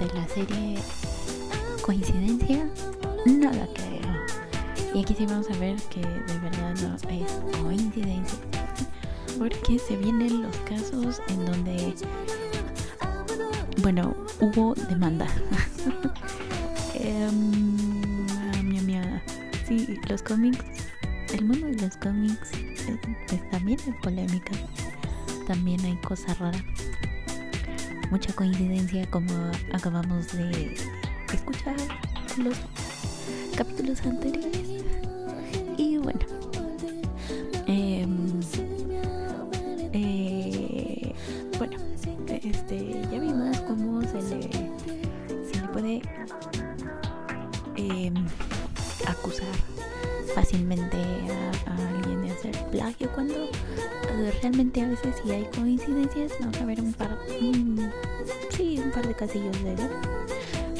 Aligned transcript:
de 0.00 0.14
la 0.14 0.26
serie 0.28 0.78
Coincidencia. 1.82 2.66
Nada 3.26 3.68
creo. 3.74 4.94
Y 4.94 5.02
aquí 5.02 5.14
sí 5.14 5.26
vamos 5.26 5.48
a 5.50 5.58
ver 5.58 5.76
que 5.90 6.00
de 6.00 6.38
verdad 6.38 6.74
no 6.82 6.94
es 7.10 7.58
coincidencia. 7.58 8.38
Porque 9.38 9.78
se 9.78 9.96
vienen 9.96 10.42
los 10.42 10.56
casos 10.58 11.20
en 11.28 11.44
donde. 11.44 11.94
Bueno, 13.82 14.14
hubo 14.40 14.74
demanda. 14.88 15.26
um, 17.28 17.76
sí, 19.66 19.98
los 20.08 20.22
cómics, 20.22 20.64
el 21.34 21.44
mundo 21.44 21.66
de 21.66 21.74
los 21.74 21.96
cómics 21.98 22.52
es, 22.52 23.50
también 23.50 23.78
es 23.86 23.94
polémica. 24.02 24.52
También 25.46 25.84
hay 25.84 25.96
cosas 25.96 26.38
raras. 26.38 26.79
Mucha 28.10 28.32
coincidencia 28.32 29.08
como 29.10 29.32
acabamos 29.72 30.32
de 30.36 30.74
escuchar 31.32 31.76
los 32.36 32.56
capítulos 33.56 34.04
anteriores. 34.04 34.59
Realmente 54.42 54.82
a 54.82 54.88
veces 54.88 55.14
si 55.22 55.30
hay 55.32 55.44
coincidencias 55.56 56.32
vamos 56.40 56.56
a 56.60 56.64
ver 56.64 56.80
un 56.80 56.92
par 56.92 57.18
sí 58.50 58.80
un 58.82 58.90
par 58.90 59.06
de 59.06 59.14
casillos 59.14 59.62
de 59.62 59.74
eso 59.74 59.88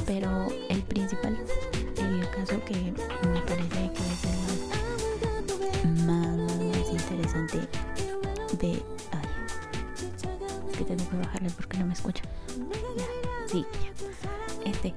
pero 0.06 0.48
el 0.68 0.82
principal 0.82 1.38
el 1.98 2.30
caso 2.30 2.62
que 2.64 2.74
me 3.28 3.40
parece 3.42 3.90
que 3.92 4.02
es 4.12 4.24
el 5.84 6.04
más, 6.04 6.36
más, 6.36 6.90
interesante 6.90 7.58
de 8.58 8.82
ay 9.12 9.28
es 10.70 10.76
que 10.78 10.84
tengo 10.84 11.08
que 11.10 11.16
bajarle 11.16 11.50
porque 11.50 11.78
no 11.78 11.86
me 11.86 11.92
escucha. 11.92 12.22
Ya 12.96 13.04
sí 13.48 13.64
ya. 13.84 14.70
Este 14.70 14.94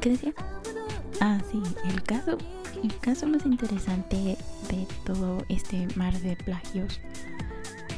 ¿qué 0.00 0.10
decía? 0.10 0.32
Ah, 1.20 1.40
sí, 1.50 1.62
el 1.88 2.02
caso, 2.02 2.36
el 2.82 2.98
caso 2.98 3.26
más 3.26 3.44
interesante 3.46 4.36
de 4.68 4.86
todo 5.04 5.44
este 5.48 5.86
mar 5.96 6.12
de 6.20 6.36
plagios 6.36 7.00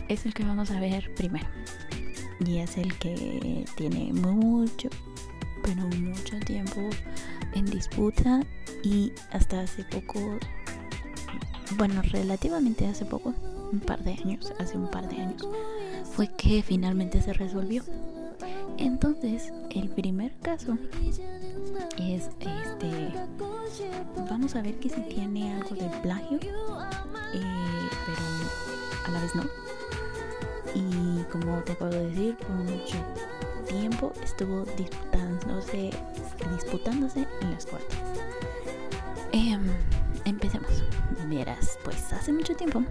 es 0.09 0.27
el 0.27 0.35
que 0.35 0.45
vamos 0.45 0.71
a 0.71 0.81
ver 0.81 1.13
primero. 1.15 1.47
Y 2.45 2.59
es 2.59 2.77
el 2.77 2.97
que 2.99 3.65
tiene 3.77 4.13
mucho, 4.13 4.89
pero 5.63 5.87
mucho 5.99 6.39
tiempo 6.41 6.89
en 7.55 7.67
disputa 7.67 8.41
y 8.83 9.13
hasta 9.33 9.61
hace 9.61 9.85
poco, 9.85 10.39
bueno, 11.77 12.01
relativamente 12.03 12.87
hace 12.87 13.05
poco, 13.05 13.35
un 13.73 13.81
par 13.81 14.03
de 14.05 14.13
años, 14.13 14.53
hace 14.59 14.77
un 14.77 14.89
par 14.91 15.09
de 15.09 15.21
años, 15.21 15.47
fue 16.15 16.29
que 16.29 16.63
finalmente 16.63 17.21
se 17.21 17.33
resolvió. 17.33 17.83
Entonces, 18.79 19.53
el 19.71 19.89
primer 19.89 20.37
caso 20.39 20.79
es 21.99 22.31
este. 22.41 23.13
Vamos 24.31 24.55
a 24.55 24.63
ver 24.63 24.79
que 24.79 24.89
si 24.89 25.01
tiene 25.03 25.55
algo 25.55 25.75
de 25.75 25.89
plagio, 26.01 26.39
eh, 26.39 27.89
pero 28.07 29.07
a 29.07 29.11
la 29.11 29.21
vez 29.21 29.35
no. 29.35 29.68
Y 30.75 31.23
como 31.31 31.59
te 31.63 31.75
puedo 31.75 31.91
decir, 31.91 32.37
por 32.37 32.51
mucho 32.51 32.97
tiempo 33.67 34.13
estuvo 34.23 34.65
disputándose, 34.77 35.91
disputándose 36.55 37.27
en 37.41 37.51
las 37.53 37.67
cortes. 37.67 37.99
Em, 39.33 39.63
empecemos. 40.25 40.85
Verás, 41.29 41.79
pues 41.85 42.13
hace 42.13 42.33
mucho 42.33 42.55
tiempo 42.55 42.83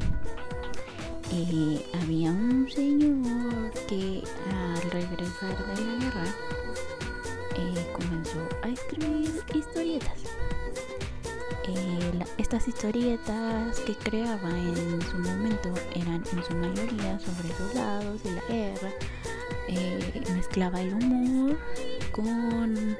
eh, 1.32 1.86
había 2.02 2.32
un 2.32 2.70
señor 2.70 3.72
que 3.88 4.24
al 4.54 4.82
regresar 4.92 5.76
de 5.76 5.86
la 5.86 6.06
guerra 6.06 6.24
eh, 7.58 7.88
comenzó 7.94 8.40
a 8.64 8.70
escribir 8.70 9.44
historietas. 9.54 10.24
Eh, 11.68 12.20
estas 12.38 12.68
historietas 12.68 13.80
que 13.82 13.96
creaba 13.96 14.50
en 14.50 15.02
su 15.02 15.18
momento 15.18 15.74
eran 15.96 16.24
en 16.32 16.44
su 16.44 16.56
mayoría 16.56 17.20
sobre 17.20 17.50
soldados 17.56 18.22
y 18.26 18.30
la 18.30 18.42
guerra. 18.48 18.92
mezclaba 20.36 20.82
el 20.82 20.94
humor 20.94 21.58
con, 22.12 22.98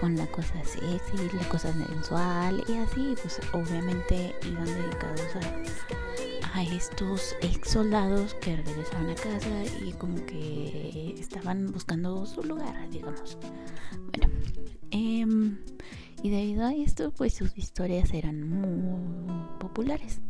con 0.00 0.16
la 0.16 0.26
cosa 0.28 0.64
sexy, 0.64 1.36
la 1.36 1.48
cosa 1.48 1.72
sensual 1.72 2.64
y 2.68 2.76
así 2.76 3.14
pues 3.20 3.40
obviamente 3.52 4.34
iban 4.46 4.64
dedicados 4.64 5.36
a 5.36 5.98
a 6.58 6.62
estos 6.62 7.36
ex 7.40 7.70
soldados 7.70 8.34
que 8.34 8.56
regresaban 8.56 9.10
a 9.10 9.14
casa 9.14 9.64
y 9.84 9.92
como 9.92 10.24
que 10.26 11.14
estaban 11.16 11.70
buscando 11.70 12.26
su 12.26 12.42
lugar, 12.42 12.88
digamos. 12.90 13.38
Bueno, 14.10 14.34
em, 14.90 15.58
y 16.22 16.30
debido 16.30 16.64
a 16.64 16.74
esto, 16.74 17.12
pues 17.12 17.34
sus 17.34 17.56
historias 17.56 18.12
eran 18.12 18.48
muy 18.48 19.32
populares. 19.58 20.20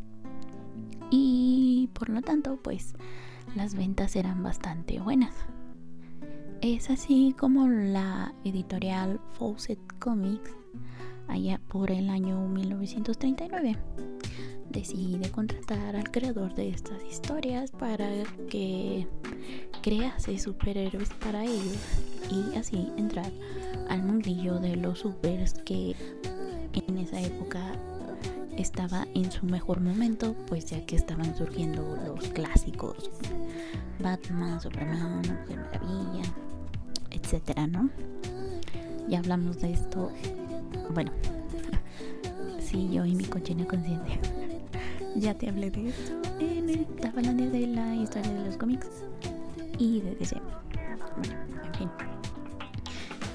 Y 1.10 1.88
por 1.94 2.08
lo 2.10 2.22
tanto, 2.22 2.58
pues 2.62 2.94
las 3.54 3.74
ventas 3.74 4.16
eran 4.16 4.42
bastante 4.42 5.00
buenas. 5.00 5.34
Es 6.60 6.90
así 6.90 7.34
como 7.38 7.68
la 7.68 8.34
editorial 8.44 9.20
Fawcett 9.32 9.80
Comics, 9.98 10.50
allá 11.28 11.60
por 11.68 11.90
el 11.90 12.10
año 12.10 12.46
1939 12.48 13.78
decide 14.70 15.30
contratar 15.30 15.96
al 15.96 16.10
creador 16.10 16.54
de 16.54 16.68
estas 16.68 17.02
historias 17.04 17.70
para 17.70 18.08
que 18.48 19.06
crease 19.80 20.38
superhéroes 20.38 21.10
para 21.14 21.44
ellos 21.44 21.76
y 22.30 22.56
así 22.56 22.90
entrar 22.96 23.30
al 23.88 24.02
mundillo 24.02 24.58
de 24.58 24.76
los 24.76 25.00
supers 25.00 25.54
que 25.64 25.94
en 26.72 26.98
esa 26.98 27.20
época 27.20 27.72
estaba 28.56 29.06
en 29.14 29.30
su 29.30 29.46
mejor 29.46 29.80
momento, 29.80 30.34
pues 30.48 30.66
ya 30.66 30.84
que 30.84 30.96
estaban 30.96 31.36
surgiendo 31.36 31.96
los 32.04 32.28
clásicos 32.28 33.10
Batman, 34.00 34.60
Superman, 34.60 35.22
de 35.22 35.56
Maravilla, 35.56 36.24
etcétera, 37.10 37.66
¿no? 37.66 37.88
Ya 39.08 39.18
hablamos 39.18 39.60
de 39.60 39.72
esto. 39.72 40.10
Bueno, 40.92 41.10
sí, 42.60 42.88
yo 42.92 43.04
y 43.04 43.14
mi 43.14 43.24
cochina 43.24 43.66
conciencia. 43.66 44.18
Ya 45.16 45.34
te 45.34 45.48
hablé 45.48 45.70
de 45.70 45.88
esto 45.88 46.12
en 46.38 46.68
el 46.68 46.86
Tafalandia 46.86 47.48
de 47.48 47.66
la 47.66 47.96
historia 47.96 48.30
de 48.30 48.44
los 48.44 48.56
cómics 48.56 48.86
y 49.78 50.00
de. 50.00 50.16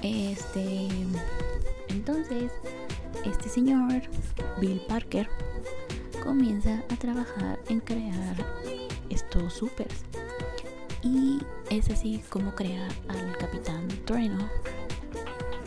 Este. 0.02 0.88
Entonces, 1.88 2.52
este 3.24 3.48
señor, 3.48 4.02
Bill 4.60 4.80
Parker, 4.88 5.28
comienza 6.22 6.82
a 6.90 6.96
trabajar 6.96 7.58
en 7.68 7.80
crear 7.80 8.36
estos 9.10 9.54
supers. 9.54 10.04
Y 11.02 11.40
es 11.70 11.90
así 11.90 12.22
como 12.30 12.54
crea 12.54 12.88
al 13.08 13.36
Capitán 13.38 13.88
Trueno, 14.04 14.48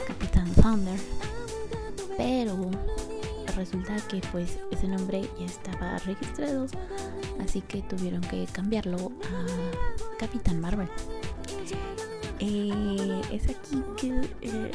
Capitán 0.07 0.51
Thunder. 0.53 0.99
Pero 2.17 2.71
resulta 3.55 3.95
que 4.07 4.21
pues 4.31 4.59
ese 4.71 4.87
nombre 4.87 5.27
ya 5.39 5.45
estaba 5.45 5.97
registrado, 5.99 6.67
así 7.39 7.61
que 7.61 7.81
tuvieron 7.83 8.21
que 8.21 8.45
cambiarlo 8.51 9.11
a 9.23 9.86
Capitán 10.17 10.59
Marvel. 10.59 10.89
Eh, 12.39 13.21
es 13.31 13.49
aquí 13.49 13.81
que 13.97 14.09
eh, 14.41 14.71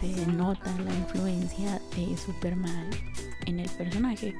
se 0.00 0.26
nota 0.26 0.76
la 0.78 0.92
influencia 0.92 1.80
de 1.94 2.16
Superman 2.16 2.90
en 3.46 3.60
el 3.60 3.70
personaje 3.70 4.34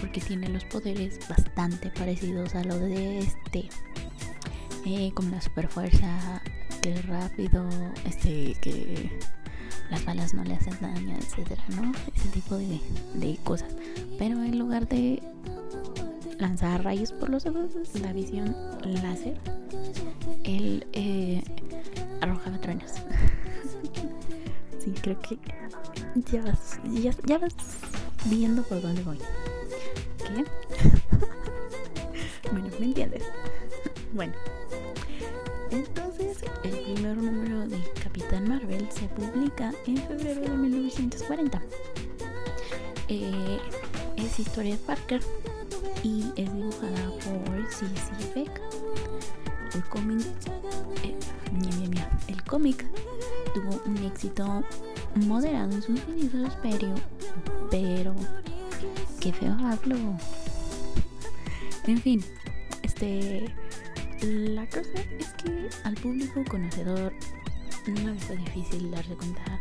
porque 0.00 0.20
tiene 0.20 0.48
los 0.48 0.64
poderes 0.64 1.20
bastante 1.28 1.88
parecidos 1.90 2.54
a 2.56 2.64
lo 2.64 2.76
de 2.78 3.20
este. 3.20 3.68
Eh, 4.84 5.12
como 5.14 5.30
la 5.30 5.40
super 5.40 5.68
fuerza 5.68 6.42
que 6.82 6.94
es 6.94 7.06
rápido 7.06 7.68
este 8.06 8.54
que 8.62 9.20
las 9.90 10.04
balas 10.06 10.32
no 10.32 10.42
le 10.42 10.54
hacen 10.54 10.74
daño 10.80 11.14
etcétera 11.18 11.62
no 11.76 11.92
ese 12.16 12.28
tipo 12.30 12.56
de, 12.56 12.80
de 13.14 13.36
cosas. 13.44 13.72
Pero 14.18 14.42
en 14.42 14.58
lugar 14.58 14.88
de 14.88 15.22
lanzar 16.38 16.82
rayos 16.82 17.12
por 17.12 17.28
los 17.28 17.46
ojos 17.46 17.70
la 18.00 18.12
visión 18.12 18.56
láser 18.84 19.38
él 20.44 20.86
eh, 20.92 21.42
arrojaba 22.20 22.60
truenos 22.60 22.92
sí 24.78 24.92
creo 25.02 25.20
que 25.20 25.38
ya 26.30 26.42
vas 26.42 26.80
ya, 27.26 27.38
vas 27.38 27.54
viendo 28.26 28.62
por 28.62 28.80
dónde 28.82 29.02
voy 29.02 29.18
¿qué? 30.18 30.44
bueno 32.52 32.68
me 32.78 32.86
entiendes 32.86 33.24
bueno 34.12 34.34
entonces, 35.70 36.38
el 36.64 36.94
primer 36.94 37.16
número 37.16 37.68
de 37.68 37.78
Capitán 38.02 38.48
Marvel 38.48 38.88
se 38.90 39.06
publica 39.06 39.72
en 39.86 39.96
febrero 39.98 40.40
de 40.40 40.48
1940. 40.48 41.62
Eh, 43.08 43.58
es 44.16 44.40
historia 44.40 44.72
de 44.72 44.78
Parker 44.78 45.20
y 46.02 46.24
es 46.36 46.52
dibujada 46.52 47.10
por 47.24 47.72
C.C. 47.72 48.32
Beck. 48.34 48.60
El 49.74 49.84
cómic, 49.84 50.26
eh, 51.04 51.16
el 52.28 52.42
cómic 52.44 52.86
tuvo 53.54 53.82
un 53.86 53.96
éxito 53.98 54.64
moderado 55.14 55.72
en 55.72 55.82
sus 55.82 56.00
inicios, 56.08 56.56
pero, 56.62 56.94
pero, 57.70 58.14
qué 59.20 59.32
feo 59.32 59.56
hablo. 59.60 59.96
En 61.86 61.98
fin, 61.98 62.24
este 62.82 63.52
la 64.22 64.66
cosa 64.66 65.00
es 65.18 65.28
que 65.42 65.68
al 65.84 65.94
público 65.94 66.44
conocedor 66.48 67.12
no 67.86 68.12
le 68.12 68.36
difícil 68.36 68.90
darse 68.90 69.14
cuenta 69.14 69.58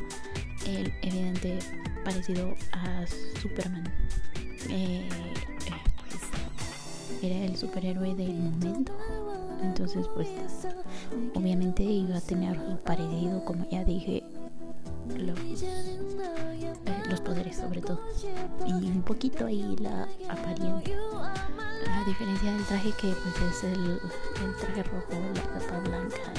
el 0.66 0.94
evidente 1.02 1.60
parecido 2.04 2.56
a 2.74 3.06
Superman. 3.42 3.88
Eh, 4.70 5.08
eh, 5.10 5.72
pues, 6.10 7.24
era 7.24 7.46
el 7.46 7.56
superhéroe 7.56 8.14
del 8.16 8.34
momento. 8.34 8.98
Entonces, 9.62 10.08
pues, 10.14 10.30
obviamente 11.36 11.84
iba 11.84 12.18
a 12.18 12.22
tener 12.22 12.58
parecido, 12.84 13.44
como 13.46 13.68
ya 13.70 13.84
dije, 13.84 14.24
los, 15.18 15.40
eh, 15.40 17.04
los 17.10 17.22
poderes 17.22 17.58
sobre 17.58 17.82
todo. 17.82 18.00
Y 18.66 18.72
un 18.72 19.02
poquito 19.02 19.46
ahí 19.46 19.76
la 19.80 20.08
apariencia 20.30 20.98
a 21.88 22.06
diferencia 22.06 22.52
del 22.52 22.66
traje 22.66 22.92
que 23.00 23.08
pues 23.08 23.56
es 23.56 23.64
el, 23.64 24.00
traje 24.60 24.84
rojo, 24.84 25.14
la 25.36 25.60
capa 25.60 25.80
blanca, 25.80 26.34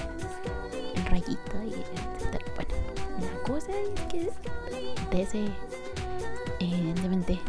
el 0.94 1.04
rayito 1.06 1.62
y 1.64 1.72
etcétera. 1.72 2.44
Bueno, 2.54 2.74
la 3.20 3.42
cosa 3.42 3.72
es 3.72 4.00
que 4.06 4.30
ese 5.12 5.46
evidentemente 6.60 7.40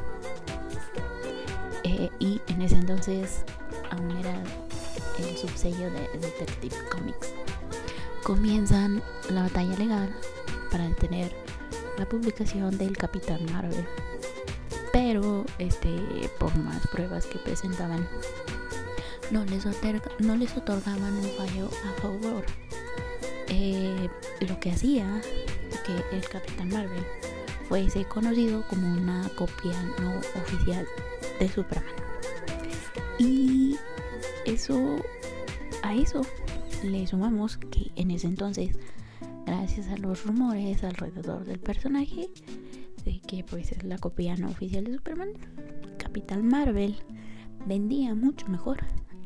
eh, 1.83 2.09
y 2.19 2.41
en 2.47 2.61
ese 2.61 2.75
entonces 2.75 3.43
subsello 5.41 5.89
de 5.89 6.07
Detective 6.19 6.75
Comics. 6.89 7.33
Comienzan 8.23 9.01
la 9.29 9.43
batalla 9.43 9.75
legal 9.77 10.15
para 10.69 10.87
detener 10.87 11.31
la 11.97 12.07
publicación 12.07 12.77
del 12.77 12.95
Capitán 12.95 13.43
Marvel. 13.51 13.85
Pero 14.93 15.45
este 15.57 15.89
por 16.39 16.55
más 16.57 16.85
pruebas 16.87 17.25
que 17.25 17.39
presentaban 17.39 18.07
no 19.31 19.45
les, 19.45 19.65
no 20.19 20.35
les 20.35 20.55
otorgaban 20.55 21.13
un 21.15 21.29
fallo 21.37 21.69
a 21.85 22.01
favor. 22.01 22.45
Eh, 23.47 24.09
lo 24.41 24.59
que 24.59 24.71
hacía 24.71 25.21
que 25.85 26.15
el 26.15 26.27
Capitán 26.29 26.69
Marvel 26.69 27.05
fuese 27.67 28.05
conocido 28.05 28.63
como 28.67 28.87
una 28.87 29.27
copia 29.35 29.81
no 29.99 30.19
oficial 30.41 30.85
de 31.39 31.49
Superman. 31.49 31.95
Y 33.17 33.77
eso 34.45 34.97
a 35.83 35.95
eso 35.95 36.21
le 36.83 37.05
sumamos 37.07 37.57
que 37.57 37.91
en 37.95 38.11
ese 38.11 38.27
entonces 38.27 38.77
gracias 39.45 39.87
a 39.87 39.97
los 39.97 40.25
rumores 40.25 40.83
alrededor 40.83 41.45
del 41.45 41.59
personaje 41.59 42.29
de 43.05 43.19
que 43.21 43.43
pues 43.43 43.71
es 43.71 43.83
la 43.83 43.97
copia 43.97 44.35
no 44.35 44.49
oficial 44.49 44.83
de 44.83 44.93
Superman, 44.93 45.29
Capital 45.97 46.43
Marvel 46.43 46.95
vendía 47.65 48.15
mucho 48.15 48.47
mejor 48.47 48.79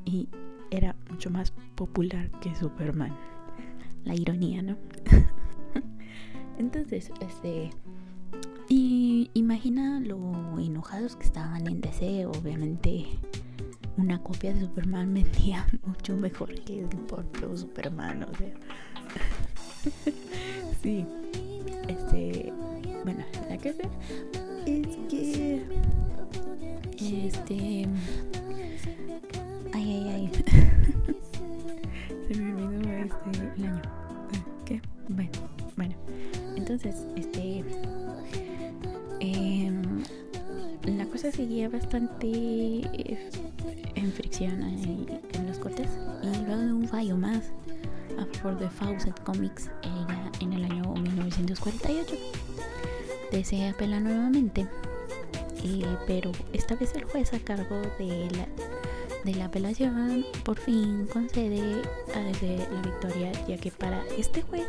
y 0.06 0.30
era 0.72 0.96
mucho 1.10 1.30
más 1.30 1.52
popular 1.76 2.30
que 2.40 2.56
Superman. 2.56 3.16
La 4.04 4.14
ironía, 4.14 4.62
¿no? 4.62 4.78
Entonces, 6.58 7.12
este 7.22 7.72
y 8.68 9.30
imagina 9.34 10.00
lo 10.00 10.60
enojados 10.60 11.16
que 11.16 11.26
estaban 11.26 11.68
en 11.68 11.82
DC, 11.82 12.26
obviamente 12.26 13.06
una 13.98 14.20
copia 14.22 14.54
de 14.54 14.62
Superman 14.62 15.14
vendía 15.14 15.68
mucho 15.86 16.16
mejor 16.16 16.54
que 16.64 16.82
el 16.82 16.88
propio 16.88 17.58
Superman, 17.58 18.24
o 18.24 18.36
sea. 18.38 18.54
sí. 20.82 21.06
Este, 21.88 22.52
bueno, 23.04 23.24
la 23.50 23.58
que 23.58 23.74
sé 23.74 23.90
es 24.66 24.98
que 25.08 25.62
este 27.00 27.88
ay 29.74 29.92
ay 29.92 30.10
ay 30.10 30.32
se 32.28 32.42
me 32.42 32.54
olvidó 32.54 32.92
este 32.92 33.30
el 33.32 33.64
año 33.64 33.82
¿qué? 34.66 34.82
bueno 35.10 35.32
bueno 35.76 35.96
entonces 36.56 37.06
cosa 41.16 41.32
seguía 41.32 41.70
bastante 41.70 42.28
eh, 42.28 43.30
en 43.96 44.12
fricción 44.12 44.62
en, 44.62 45.48
los 45.48 45.58
cortes. 45.60 45.88
Y 46.22 46.46
luego 46.46 46.62
de 46.62 46.74
un 46.74 46.88
fallo 46.90 47.16
más 47.16 47.54
a 48.20 48.26
favor 48.38 48.60
de 48.60 48.70
Fawcett 48.70 49.18
Comics 49.24 49.72
ella 49.82 50.32
en 50.42 50.52
el 50.52 50.66
año 50.66 50.94
1948 50.94 52.16
se 53.46 53.66
apela 53.66 54.02
nuevamente, 54.02 54.68
eh, 55.64 55.86
pero 56.06 56.34
esta 56.52 56.76
vez 56.76 56.94
el 56.96 57.06
juez 57.06 57.34
a 57.34 57.40
cargo 57.40 57.82
de 57.98 58.30
la, 58.36 58.48
de 59.24 59.36
la 59.36 59.46
apelación 59.46 60.26
por 60.44 60.58
fin 60.58 61.08
concede 61.14 61.82
a 62.14 62.20
desde 62.20 62.58
la 62.58 62.82
victoria, 62.82 63.32
ya 63.48 63.56
que 63.56 63.72
para 63.72 64.04
este 64.18 64.42
juez 64.42 64.68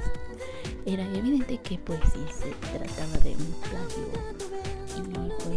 era 0.85 1.05
evidente 1.13 1.59
que 1.59 1.77
pues 1.79 1.99
si 2.05 2.21
se 2.33 2.55
trataba 2.71 3.19
de 3.25 3.31
un 3.31 3.55
plagio 3.63 4.37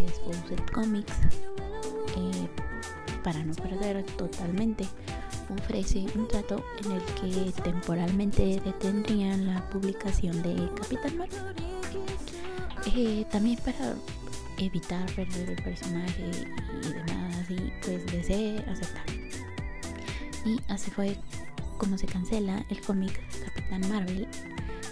Fawcett 0.10 0.72
Comics 0.72 1.13
eh, 2.18 2.48
para 3.24 3.44
no 3.44 3.54
perder 3.56 4.04
totalmente 4.18 4.86
ofrece 5.50 6.06
un 6.16 6.28
trato 6.28 6.63
en 6.84 6.92
el 6.92 7.01
que 7.16 7.51
temporalmente 7.63 8.62
detendrían 8.63 9.48
la 9.48 9.68
publicación 9.70 10.42
de 10.44 10.70
Capitán 10.75 11.18
Marvel 11.18 11.70
eh, 12.96 13.25
también 13.32 13.58
para 13.60 13.96
evitar 14.58 15.06
perder 15.13 15.51
el 15.51 15.63
personaje 15.63 16.32
y 16.84 16.94
demás, 16.94 17.50
y 17.50 17.72
pues 17.82 18.06
desee 18.08 18.60
aceptar. 18.68 19.06
Y 20.46 20.60
así 20.68 20.89
fue 20.92 21.18
como 21.78 21.98
se 21.98 22.08
cancela 22.08 22.66
el 22.70 22.82
cómic 22.82 23.20
Capitán 23.46 23.89
Marvel 23.89 24.28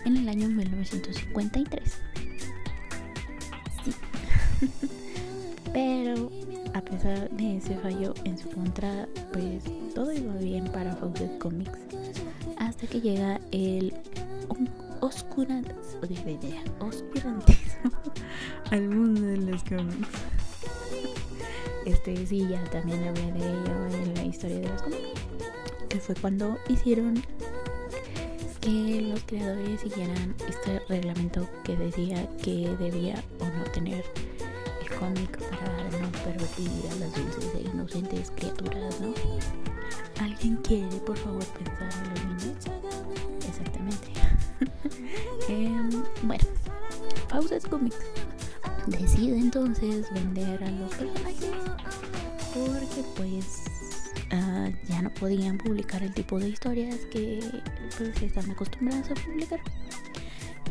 en 0.05 0.17
el 0.17 0.29
año 0.29 0.47
1953. 0.49 1.97
Sí. 3.83 4.87
Pero 5.77 6.31
a 6.73 6.81
pesar 6.81 7.29
de 7.29 7.57
ese 7.57 7.77
fallo 7.77 8.15
en 8.23 8.35
su 8.35 8.49
contra, 8.49 9.07
pues 9.31 9.63
todo 9.93 10.11
iba 10.11 10.33
bien 10.37 10.65
para 10.71 10.95
Fawcett 10.95 11.37
Comics 11.37 11.77
hasta 12.57 12.87
que 12.87 12.99
llega 12.99 13.39
el 13.51 13.93
oscurantismo, 15.01 15.75
al 18.71 18.89
mundo 18.89 19.21
de 19.21 19.37
los 19.37 19.63
cómics. 19.65 20.09
Este 21.85 22.25
sí, 22.25 22.47
ya 22.49 22.63
también 22.71 23.03
hablé 23.03 23.31
de 23.33 23.47
ello 23.47 23.87
en 24.01 24.15
la 24.15 24.23
historia 24.23 24.57
de 24.57 24.69
los 24.69 24.81
cómics. 24.81 25.21
Que 25.89 25.99
fue 25.99 26.15
cuando 26.15 26.57
hicieron 26.69 27.21
que 28.61 29.01
los 29.01 29.21
creadores 29.25 29.81
siguieran 29.81 30.33
este 30.49 30.79
reglamento 30.89 31.47
que 31.63 31.77
decía 31.77 32.27
que 32.43 32.75
debía 32.79 33.23
o 33.39 33.45
no 33.45 33.63
tener 33.71 34.03
cómic 34.99 35.37
para 35.49 35.99
no 35.99 36.11
pervertir 36.23 36.69
a 36.91 36.95
las 36.95 37.13
dulces 37.15 37.55
e 37.55 37.61
inocentes 37.61 38.31
criaturas, 38.35 38.99
¿no? 38.99 39.13
¿Alguien 40.19 40.57
quiere, 40.57 40.97
por 41.05 41.17
favor, 41.17 41.43
pensar 41.45 41.89
en 42.03 42.09
los 42.09 42.25
niños? 42.25 42.65
Exactamente. 43.47 44.07
Em, 45.49 46.03
bueno, 46.23 46.43
Fawcett 47.29 47.67
Comics 47.69 47.97
decide 48.87 49.37
entonces 49.37 50.11
vender 50.13 50.61
a 50.63 50.71
los 50.71 50.93
personajes 50.93 51.51
porque 52.53 53.03
pues 53.15 53.63
ah, 54.31 54.69
ya 54.89 55.01
no 55.01 55.09
podían 55.13 55.57
publicar 55.57 56.03
el 56.03 56.13
tipo 56.13 56.39
de 56.39 56.49
historias 56.49 56.97
que 57.11 57.39
pues 57.97 58.21
están 58.21 58.49
acostumbrados 58.51 59.11
a 59.11 59.13
publicar 59.13 59.59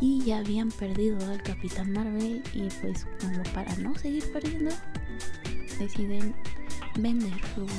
y 0.01 0.23
ya 0.25 0.39
habían 0.39 0.71
perdido 0.71 1.19
al 1.31 1.43
Capitán 1.43 1.93
Marvel 1.93 2.43
y 2.55 2.69
pues 2.81 3.07
como 3.21 3.43
para 3.55 3.75
no 3.77 3.95
seguir 3.97 4.31
perdiendo 4.33 4.75
deciden 5.79 6.35
vender 6.99 7.33
sus 7.55 7.71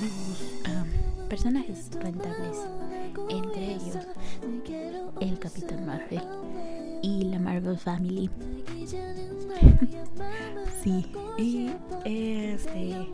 ah, 0.66 0.86
personajes 1.30 1.90
rentables 2.00 2.58
entre 3.30 3.74
ellos 3.76 4.06
el 5.20 5.40
Capitán 5.40 5.86
Marvel 5.86 6.22
y 7.02 7.24
la 7.26 7.40
Marvel 7.40 7.78
Family. 7.78 8.30
Sí 10.84 11.12
y 11.38 11.72
este 12.06 13.08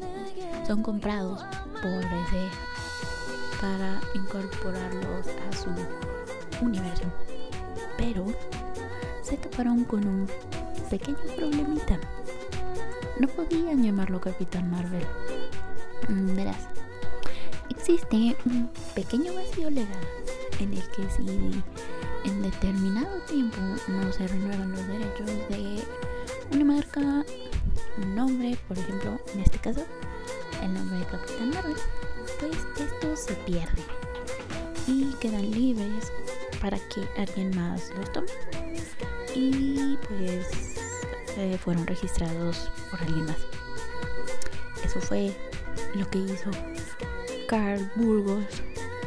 son 0.66 0.84
comprados 0.84 1.44
por 1.82 2.02
DC 2.02 2.50
para 3.60 4.00
incorporarlos 4.16 5.28
a 5.28 5.56
su 5.56 6.66
universo. 6.66 7.04
Pero 7.98 8.26
se 9.34 9.50
toparon 9.50 9.84
con 9.86 10.06
un 10.06 10.28
pequeño 10.92 11.18
problemita. 11.36 12.00
No 13.20 13.28
podían 13.28 13.84
llamarlo 13.84 14.22
Capitán 14.22 14.70
Marvel. 14.70 15.04
Mm, 16.08 16.36
verás, 16.36 16.68
existe 17.68 18.38
un 18.46 18.70
pequeño 18.94 19.34
vacío 19.34 19.72
legal 19.72 20.06
en 20.60 20.74
el 20.74 20.88
que 20.90 21.10
si 21.10 21.64
en 22.26 22.42
determinado 22.44 23.22
tiempo 23.22 23.58
no 23.88 24.14
se 24.14 24.28
renuevan 24.28 24.72
los 24.72 24.88
derechos 24.88 25.28
de 25.50 25.84
una 26.52 26.66
marca, 26.66 27.26
un 27.98 28.16
nombre, 28.16 28.56
por 28.68 28.78
ejemplo, 28.78 29.20
en 29.34 29.40
este 29.40 29.58
caso, 29.58 29.84
el 30.62 30.76
nombre 30.76 31.00
de 31.00 31.06
Capitán 31.06 31.50
Marvel, 31.50 31.78
pues 32.40 32.58
esto 32.80 33.16
se 33.16 33.34
pierde 33.46 33.82
y 34.86 35.12
quedan 35.16 35.50
libres 35.50 36.12
para 36.62 36.78
que 36.78 37.02
alguien 37.20 37.50
más 37.56 37.92
los 37.98 38.12
tome 38.12 38.28
y 39.36 39.98
pues 40.08 40.76
eh, 41.38 41.58
fueron 41.58 41.88
registrados 41.88 42.70
por 42.90 43.02
alguien 43.02 43.26
más. 43.26 43.38
Eso 44.84 45.00
fue 45.02 45.34
lo 45.96 46.10
que 46.10 46.20
hizo 46.20 46.52
Carl 47.48 47.90
Burgos, 47.96 48.46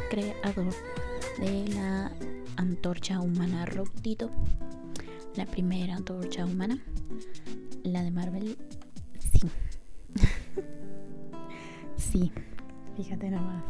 creador 0.09 0.73
de 1.39 1.67
la 1.73 2.11
antorcha 2.57 3.21
humana 3.21 3.65
Rotito, 3.65 4.29
la 5.35 5.45
primera 5.45 5.95
antorcha 5.95 6.45
humana, 6.45 6.79
la 7.83 8.03
de 8.03 8.11
Marvel, 8.11 8.57
sí. 9.19 9.41
sí, 11.95 12.31
fíjate 12.95 13.29
nada 13.29 13.43
más. 13.43 13.63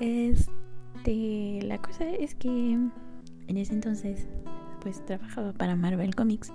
Este, 0.00 1.60
la 1.62 1.78
cosa 1.78 2.08
es 2.08 2.34
que 2.34 2.48
en 2.48 3.56
ese 3.56 3.72
entonces 3.72 4.26
pues 4.82 5.04
trabajaba 5.04 5.52
para 5.52 5.76
Marvel 5.76 6.14
Comics. 6.14 6.52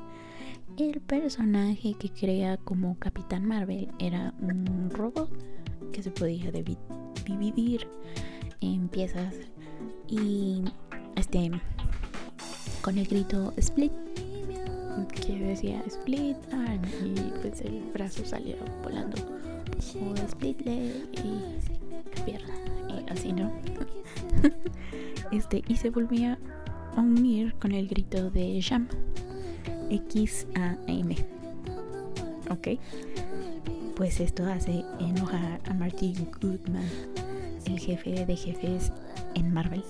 El 0.77 0.99
personaje 1.01 1.95
que 1.97 2.09
crea 2.09 2.57
como 2.57 2.97
Capitán 2.99 3.45
Marvel 3.45 3.89
era 3.99 4.33
un 4.41 4.89
robot 4.89 5.29
que 5.93 6.03
se 6.03 6.11
podía 6.11 6.51
dividir 6.51 7.87
en 8.59 8.89
piezas 8.89 9.33
y 10.07 10.63
este 11.15 11.51
con 12.81 12.97
el 12.97 13.07
grito 13.07 13.53
split 13.57 13.91
que 15.13 15.39
decía 15.39 15.81
split 15.87 16.37
arm 16.51 16.81
y 17.03 17.19
pues 17.41 17.61
el 17.61 17.81
brazo 17.93 18.25
salía 18.25 18.57
volando 18.83 19.17
o 20.01 20.15
split 20.25 20.61
leg 20.61 21.09
y 21.23 22.23
pierna 22.23 22.53
y 22.89 23.09
así 23.11 23.31
no 23.31 23.51
este 25.31 25.63
y 25.67 25.75
se 25.77 25.89
volvía 25.89 26.37
unir 27.01 27.53
con 27.55 27.71
el 27.71 27.87
grito 27.87 28.29
de 28.29 28.61
Jam. 28.61 28.87
X-A-M. 29.89 31.15
¿Ok? 32.49 32.79
Pues 33.95 34.19
esto 34.19 34.45
hace 34.45 34.83
enojar 34.99 35.61
a 35.69 35.73
Martin 35.73 36.29
Goodman, 36.41 36.89
el 37.65 37.79
jefe 37.79 38.25
de 38.25 38.35
jefes 38.35 38.91
en 39.35 39.53
Marvel. 39.53 39.83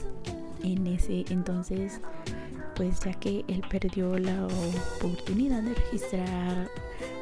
En 0.64 0.86
ese 0.88 1.26
entonces, 1.30 2.02
pues 2.76 3.00
ya 3.00 3.14
que 3.14 3.44
él 3.48 3.64
perdió 3.70 4.18
la 4.20 4.48
oportunidad 4.98 5.64
de 5.64 5.74
registrar 5.74 6.70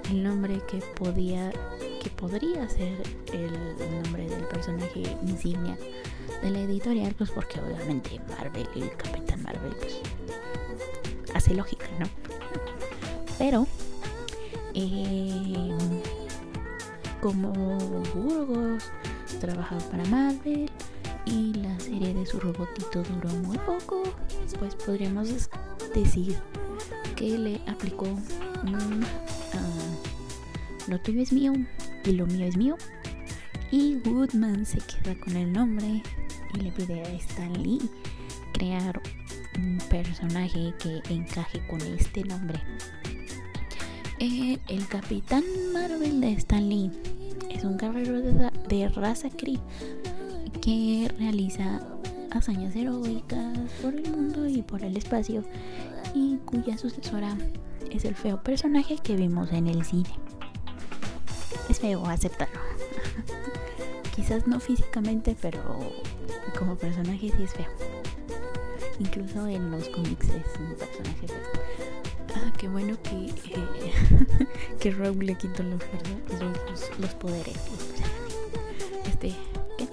el 0.09 0.23
nombre 0.23 0.59
que 0.69 0.79
podía 0.95 1.51
que 2.01 2.09
podría 2.09 2.67
ser 2.67 3.01
el 3.31 4.03
nombre 4.03 4.27
del 4.27 4.43
personaje 4.47 5.03
insignia 5.25 5.77
de 6.41 6.49
la 6.49 6.59
editorial, 6.59 7.15
pues 7.17 7.31
porque 7.31 7.61
obviamente 7.61 8.19
Marvel 8.27 8.67
hace 11.33 11.53
lógica, 11.53 11.85
¿no? 11.99 12.05
Pero 13.37 13.67
eh, 14.73 15.75
como 17.21 17.51
Burgos 18.13 18.91
trabajaba 19.39 19.81
para 19.89 20.05
Marvel 20.05 20.69
y 21.25 21.53
la 21.53 21.79
serie 21.79 22.13
de 22.13 22.25
su 22.25 22.39
robotito 22.39 23.03
duró 23.03 23.29
muy 23.29 23.57
poco, 23.59 24.03
pues 24.59 24.75
podríamos 24.75 25.49
decir 25.93 26.37
que 27.15 27.37
le 27.37 27.61
aplicó 27.67 28.05
un 28.05 29.03
uh, 29.03 30.91
lo 30.91 30.99
tuyo 30.99 31.21
es 31.21 31.31
mío 31.31 31.53
y 32.03 32.11
lo 32.11 32.25
mío 32.25 32.45
es 32.45 32.57
mío. 32.57 32.75
Y 33.71 33.95
Woodman 34.05 34.65
se 34.65 34.77
queda 34.79 35.19
con 35.19 35.35
el 35.35 35.51
nombre 35.51 36.03
y 36.53 36.59
le 36.59 36.71
pide 36.71 37.01
a 37.01 37.09
Stan 37.13 37.53
Lee 37.63 37.89
crear 38.53 39.01
un 39.57 39.77
personaje 39.89 40.73
que 40.79 41.01
encaje 41.13 41.65
con 41.67 41.81
este 41.81 42.23
nombre. 42.23 42.61
Eh, 44.19 44.59
el 44.69 44.87
Capitán 44.87 45.43
Marvel 45.73 46.21
de 46.21 46.33
Stan 46.33 46.69
Lee 46.69 46.91
es 47.49 47.63
un 47.63 47.77
guerrero 47.77 48.21
de, 48.21 48.89
raza 48.89 49.29
Kree 49.29 49.59
que 50.61 51.11
realiza 51.19 51.81
hazañas 52.31 52.75
heroicas 52.75 53.57
por 53.81 53.93
el 53.93 54.09
mundo 54.09 54.47
y 54.47 54.61
por 54.61 54.83
el 54.83 54.95
espacio 54.97 55.43
y 56.13 56.37
cuya 56.45 56.77
sucesora 56.77 57.35
es 57.91 58.05
el 58.05 58.15
feo 58.15 58.41
personaje 58.41 58.97
que 59.03 59.15
vimos 59.15 59.51
en 59.51 59.67
el 59.67 59.83
cine. 59.83 60.09
Es 61.69 61.79
feo, 61.79 62.05
aceptarlo. 62.05 62.59
Quizás 64.15 64.47
no 64.47 64.59
físicamente, 64.59 65.35
pero 65.41 65.61
como 66.57 66.75
personaje 66.75 67.31
sí 67.35 67.43
es 67.43 67.53
feo. 67.53 67.92
Incluso 68.99 69.47
en 69.47 69.71
los 69.71 69.89
cómics 69.89 70.27
es 70.29 70.59
un 70.59 70.75
personaje. 70.75 71.27
Ah, 72.35 72.51
qué 72.57 72.67
bueno 72.67 72.97
que, 73.03 73.29
eh, 73.53 74.47
que 74.79 74.91
Rogue 74.91 75.25
le 75.25 75.35
quitó 75.35 75.63
los, 75.63 75.81
los, 76.39 76.99
los 76.99 77.13
poderes. 77.15 77.57
Este, 79.05 79.35
¿qué? 79.77 79.87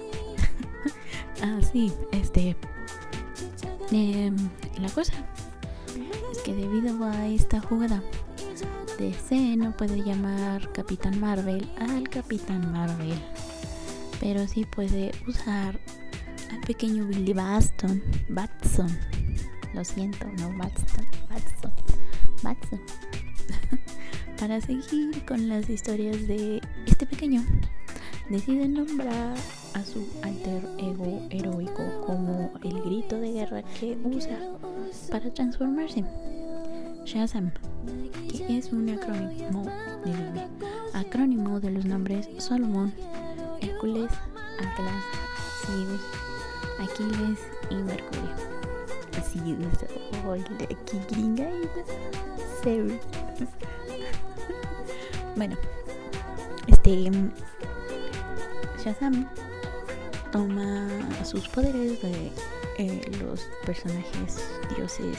ah, 1.43 1.59
sí, 1.71 1.91
este. 2.11 2.55
Eh, 3.91 4.31
la 4.79 4.89
cosa 4.89 5.13
es 6.31 6.37
que 6.39 6.55
debido 6.55 7.03
a 7.03 7.27
esta 7.27 7.59
jugada, 7.59 8.01
DC 8.97 9.57
no 9.57 9.75
puede 9.75 10.03
llamar 10.03 10.71
Capitán 10.71 11.19
Marvel 11.19 11.69
al 11.77 12.07
Capitán 12.07 12.71
Marvel, 12.71 13.19
pero 14.19 14.47
sí 14.47 14.63
puede 14.63 15.11
usar 15.27 15.79
al 16.51 16.59
pequeño 16.61 17.05
Billy 17.05 17.33
Baston, 17.33 18.01
Batson. 18.29 18.89
Lo 19.73 19.83
siento, 19.83 20.25
no 20.39 20.55
Batson, 20.57 21.05
Batson, 21.29 21.71
Batson. 22.43 22.81
Para 24.39 24.59
seguir 24.59 25.23
con 25.25 25.47
las 25.47 25.69
historias 25.69 26.27
de 26.27 26.61
este 26.87 27.05
pequeño, 27.05 27.43
decide 28.29 28.67
nombrar 28.67 29.35
a 29.73 29.83
su 29.83 30.07
alter 30.23 30.67
ego 30.79 31.27
heroico 31.29 31.83
como 32.05 32.51
el 32.63 32.81
grito 32.81 33.19
de 33.19 33.31
guerra 33.31 33.63
que 33.79 33.97
usa 34.03 34.37
para 35.09 35.31
transformarse. 35.33 36.03
Shazam, 37.05 37.51
que 38.29 38.57
es 38.57 38.71
un 38.71 38.89
acrónimo 38.89 39.63
de, 40.05 40.47
acrónimo 40.93 41.59
de 41.59 41.71
los 41.71 41.85
nombres 41.85 42.29
Solomon, 42.37 42.93
Hércules, 43.61 44.11
Atlas, 44.59 45.03
Zeus, 45.65 46.01
Y 47.69 47.75
Mercurio. 47.75 48.35
Así 49.19 49.39
de 50.57 50.65
aquí 50.65 50.99
gringa 51.09 51.49
y 51.49 51.67
Bueno, 55.35 55.57
este 56.67 56.89
Shazam 58.83 59.27
toma 60.31 60.87
sus 61.23 61.47
poderes 61.47 62.01
de 62.01 62.31
eh, 62.77 63.11
los 63.21 63.49
personajes 63.65 64.43
dioses, 64.75 65.17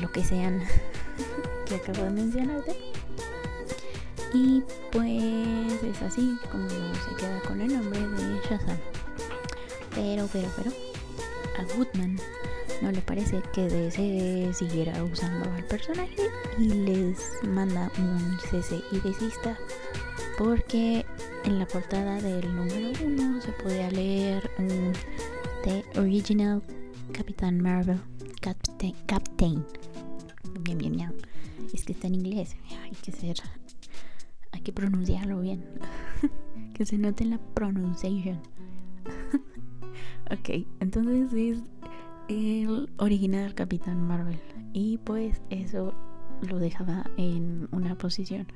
lo 0.00 0.10
que 0.12 0.24
sean 0.24 0.62
que 1.66 1.76
acabo 1.76 2.04
de 2.04 2.10
mencionarte. 2.10 2.76
Y 4.34 4.62
pues 4.90 5.82
es 5.82 6.02
así 6.02 6.36
como 6.50 6.68
se 6.68 7.16
queda 7.18 7.40
con 7.46 7.60
el 7.60 7.72
nombre 7.74 8.00
de 8.00 8.40
Shazam. 8.48 8.91
Pero, 9.94 10.28
pero, 10.32 10.48
pero, 10.56 10.70
a 11.58 11.76
Goodman 11.76 12.18
no 12.80 12.90
le 12.90 13.00
parece 13.02 13.42
que 13.52 13.68
DC 13.68 14.52
siguiera 14.54 15.02
usando 15.04 15.50
al 15.50 15.64
personaje 15.64 16.28
y 16.58 16.68
les 16.68 17.18
manda 17.42 17.90
un 17.98 18.38
cese 18.50 18.82
y 18.90 19.00
desista 19.00 19.56
porque 20.38 21.04
en 21.44 21.58
la 21.58 21.66
portada 21.66 22.20
del 22.20 22.54
número 22.56 22.90
uno 23.04 23.40
se 23.40 23.52
podía 23.52 23.90
leer 23.90 24.50
The 25.64 26.00
Original 26.00 26.62
Captain 27.12 27.60
Marvel 27.60 28.00
Captain, 28.42 28.92
Captain. 29.06 29.64
Bien, 30.62 30.76
bien, 30.76 30.92
bien. 30.96 31.14
Es 31.72 31.84
que 31.84 31.92
está 31.92 32.08
en 32.08 32.16
inglés. 32.16 32.56
Hay 32.82 32.90
que 32.90 33.12
ser. 33.12 33.36
Hay 34.50 34.60
que 34.62 34.72
pronunciarlo 34.72 35.40
bien. 35.40 35.64
que 36.74 36.84
se 36.84 36.98
note 36.98 37.24
la 37.24 37.38
pronunciación. 37.38 38.40
Ok, 40.32 40.66
entonces 40.80 41.32
es 41.32 41.58
el 42.28 42.90
original 42.98 43.54
Capitán 43.54 44.06
Marvel. 44.06 44.40
Y 44.72 44.98
pues 44.98 45.40
eso 45.50 45.92
lo 46.48 46.58
dejaba 46.58 47.04
en 47.16 47.68
una 47.70 47.96
posición 47.96 48.46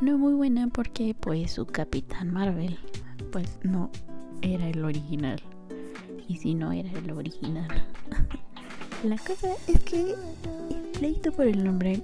no 0.00 0.16
muy 0.16 0.32
buena 0.32 0.68
porque 0.68 1.14
pues 1.18 1.52
su 1.52 1.66
Capitán 1.66 2.32
Marvel 2.32 2.78
pues 3.32 3.58
no 3.62 3.90
era 4.40 4.68
el 4.68 4.82
original. 4.82 5.40
Y 6.26 6.36
si 6.36 6.54
no 6.54 6.72
era 6.72 6.90
el 6.90 7.10
original. 7.10 7.68
La 9.04 9.18
cosa 9.18 9.48
es 9.66 9.80
que 9.80 10.14
el 10.70 10.82
pleito 10.98 11.32
por 11.32 11.46
el 11.46 11.62
nombre 11.62 12.02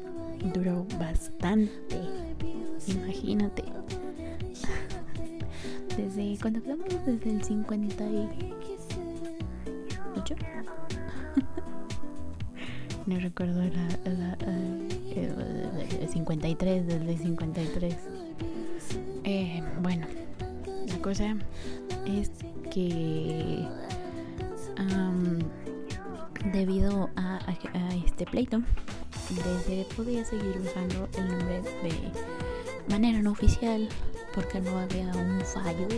duró 0.55 0.87
bastante. 0.99 2.01
Imagínate. 2.87 3.65
Desde 5.97 6.39
cuando 6.41 6.63
quedamos 6.63 6.89
desde 7.07 7.31
el 7.31 7.43
58. 10.27 10.37
no 13.07 13.21
recuerdo 13.21 13.63
la, 13.63 13.89
la, 14.11 14.37
el 15.15 16.09
53, 16.09 16.87
desde 16.87 17.19
53. 17.19 17.97
Eh, 19.25 19.63
bueno, 19.81 20.07
la 20.87 20.99
cosa 20.99 21.37
es 22.07 22.31
que 22.71 23.67
debido 26.53 27.11
a, 27.17 27.41
este 28.05 28.25
pleito, 28.25 28.63
desde 29.31 29.85
podía 29.97 30.25
seguir 30.25 30.57
usando 30.59 31.09
el 31.19 31.27
nombre 31.29 31.61
de 31.61 32.13
manera 32.89 33.21
no 33.21 33.33
oficial 33.33 33.89
porque 34.35 34.61
no 34.61 34.79
había 34.79 35.09
un 35.09 35.41
fallo 35.41 35.89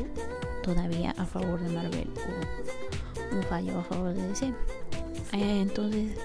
todavía 0.63 1.11
a 1.19 1.27
favor 1.27 1.61
de 1.61 1.69
Marvel 1.69 2.11
o 2.17 2.78
un 3.33 3.43
fallo 3.45 3.79
a 3.79 3.85
favor 3.85 4.15
de 4.15 4.29
DC. 4.29 4.47
Eh, 4.47 5.61
entonces, 5.61 6.17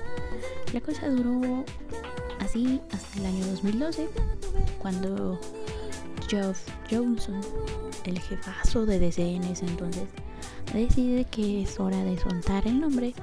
la 0.74 0.82
cosa 0.82 1.10
duró 1.10 1.64
así 2.40 2.82
hasta 2.92 3.20
el 3.20 3.26
año 3.26 3.46
2012, 3.48 4.10
cuando 4.80 5.40
Geoff 6.28 6.68
Johnson, 6.90 7.42
el 8.06 8.20
jefazo 8.20 8.86
de 8.86 9.00
DC 9.00 9.36
en 9.36 9.44
ese 9.44 9.66
entonces, 9.66 10.08
decide 10.74 11.26
que 11.26 11.64
es 11.64 11.80
hora 11.80 12.04
de 12.04 12.18
soltar 12.18 12.66
el 12.68 12.80
nombre 12.80 13.14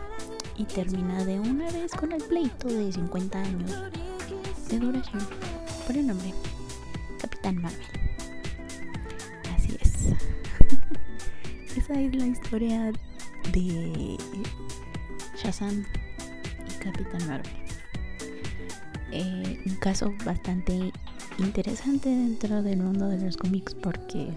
y 0.56 0.64
termina 0.64 1.24
de 1.24 1.40
una 1.40 1.70
vez 1.70 1.92
con 1.92 2.12
el 2.12 2.22
pleito 2.22 2.68
de 2.68 2.92
50 2.92 3.40
años 3.40 3.70
de 4.68 4.78
duración 4.78 5.26
por 5.86 5.96
el 5.96 6.06
nombre 6.06 6.32
Capitán 7.20 7.56
Marvel. 7.56 7.86
Así 9.54 9.76
es. 9.80 10.12
Esa 11.76 12.00
es 12.00 12.14
la 12.14 12.26
historia 12.26 12.92
de 13.52 14.16
Shazam 15.42 15.84
y 16.68 16.72
Capitán 16.82 17.26
Marvel. 17.26 17.52
Eh, 19.12 19.62
un 19.66 19.74
caso 19.76 20.12
bastante 20.24 20.92
interesante 21.38 22.08
dentro 22.08 22.62
del 22.62 22.78
mundo 22.78 23.08
de 23.08 23.18
los 23.18 23.36
cómics 23.36 23.74
porque 23.74 24.32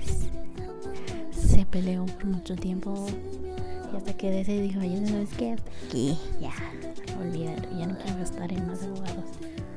se 1.31 1.65
peleó 1.65 2.05
por 2.05 2.25
mucho 2.25 2.55
tiempo 2.55 3.05
y 3.91 3.97
hasta 3.97 4.13
que 4.13 4.31
DC 4.31 4.61
dijo, 4.61 4.81
ya 4.81 5.07
sabes 5.07 5.29
qué, 5.37 5.55
aquí, 5.85 6.17
ya, 6.41 6.53
olvidar, 7.19 7.61
ya 7.77 7.85
no 7.85 7.97
quiero 7.99 8.23
estar 8.23 8.51
en 8.51 8.65
más 8.65 8.81
abogados. 8.83 9.25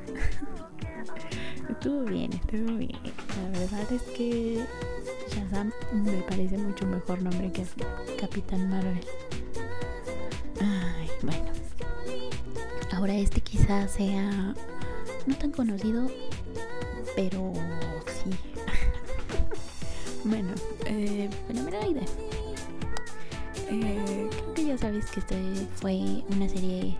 estuvo 1.69 2.03
bien, 2.05 2.33
estuvo 2.33 2.77
bien. 2.77 2.97
La 3.43 3.59
verdad 3.59 3.91
es 3.91 4.01
que 4.15 4.65
Shazam 5.29 5.71
me 5.93 6.21
parece 6.23 6.57
mucho 6.57 6.87
mejor 6.87 7.21
nombre 7.21 7.51
que 7.51 7.63
Capitán 8.19 8.69
Marvel. 8.69 8.99
Bueno. 11.21 11.51
Ahora 12.93 13.13
este 13.15 13.41
quizás 13.41 13.91
sea 13.91 14.53
no 15.25 15.35
tan 15.35 15.51
conocido, 15.51 16.09
pero 17.15 17.53
sí. 18.23 18.29
bueno, 20.23 20.53
eh, 20.85 21.29
idea 21.49 22.05
eh, 23.69 24.29
creo 24.29 24.53
que 24.53 24.65
ya 24.65 24.77
sabéis 24.77 25.05
que 25.07 25.19
este 25.19 25.67
fue 25.75 26.23
una 26.29 26.47
serie 26.47 26.97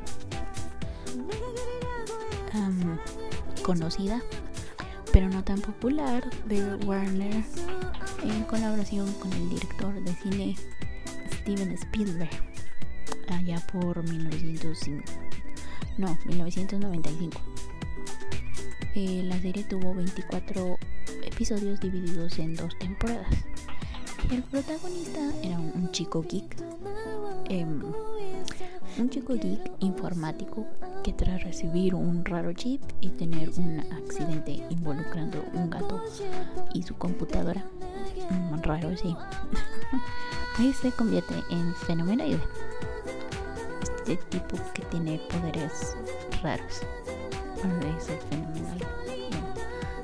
conocida, 3.63 4.21
pero 5.12 5.27
no 5.30 5.43
tan 5.43 5.60
popular, 5.60 6.23
de 6.45 6.75
Warner 6.86 7.43
en 8.23 8.43
colaboración 8.45 9.12
con 9.13 9.32
el 9.34 9.49
director 9.49 9.93
de 9.93 10.13
cine 10.15 10.56
Steven 11.41 11.71
Spielberg, 11.73 12.46
allá 13.30 13.60
por 13.72 14.04
1905. 14.04 15.04
No, 15.98 16.18
1995. 16.26 17.40
Eh, 18.96 19.24
la 19.26 19.40
serie 19.40 19.63
tuvo 19.63 19.94
24 19.94 20.78
episodios 21.24 21.80
divididos 21.80 22.40
en 22.40 22.56
dos 22.56 22.78
temporadas. 22.80 23.28
El 24.32 24.44
protagonista 24.44 25.20
era 25.42 25.58
un, 25.58 25.90
chico 25.92 26.24
geek, 26.28 26.58
em, 27.50 27.82
un 28.98 29.10
chico 29.10 29.36
geek 29.36 29.72
informático 29.80 30.66
que 31.04 31.13
tras 31.13 31.44
recibir 31.44 31.96
un 31.96 32.26
raro 32.26 32.52
chip 32.54 32.82
y 33.00 33.10
tener 33.10 33.52
un 33.52 33.80
accidente 33.92 34.63
involucrando 34.70 35.46
un 35.54 35.70
gato 35.70 36.04
y 36.74 36.84
su 36.84 36.96
computadora, 36.96 37.63
mm, 38.30 38.62
raro 38.63 38.98
sí, 38.98 39.16
se 40.82 40.92
convierte 40.92 41.36
en 41.50 41.74
fenomenoide. 41.76 42.42
Este 44.08 44.39
tipo 44.39 44.58
que 44.74 44.84
tiene 44.84 45.20
poderes 45.30 45.98
raros 46.41 46.82
es 47.98 48.24
fenomenal. 48.30 48.80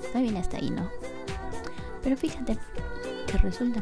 está 0.03 0.19
bien 0.19 0.35
hasta 0.37 0.57
ahí, 0.57 0.69
¿no? 0.69 0.89
Pero 2.01 2.17
fíjate 2.17 2.57
que 3.27 3.37
resulta 3.37 3.81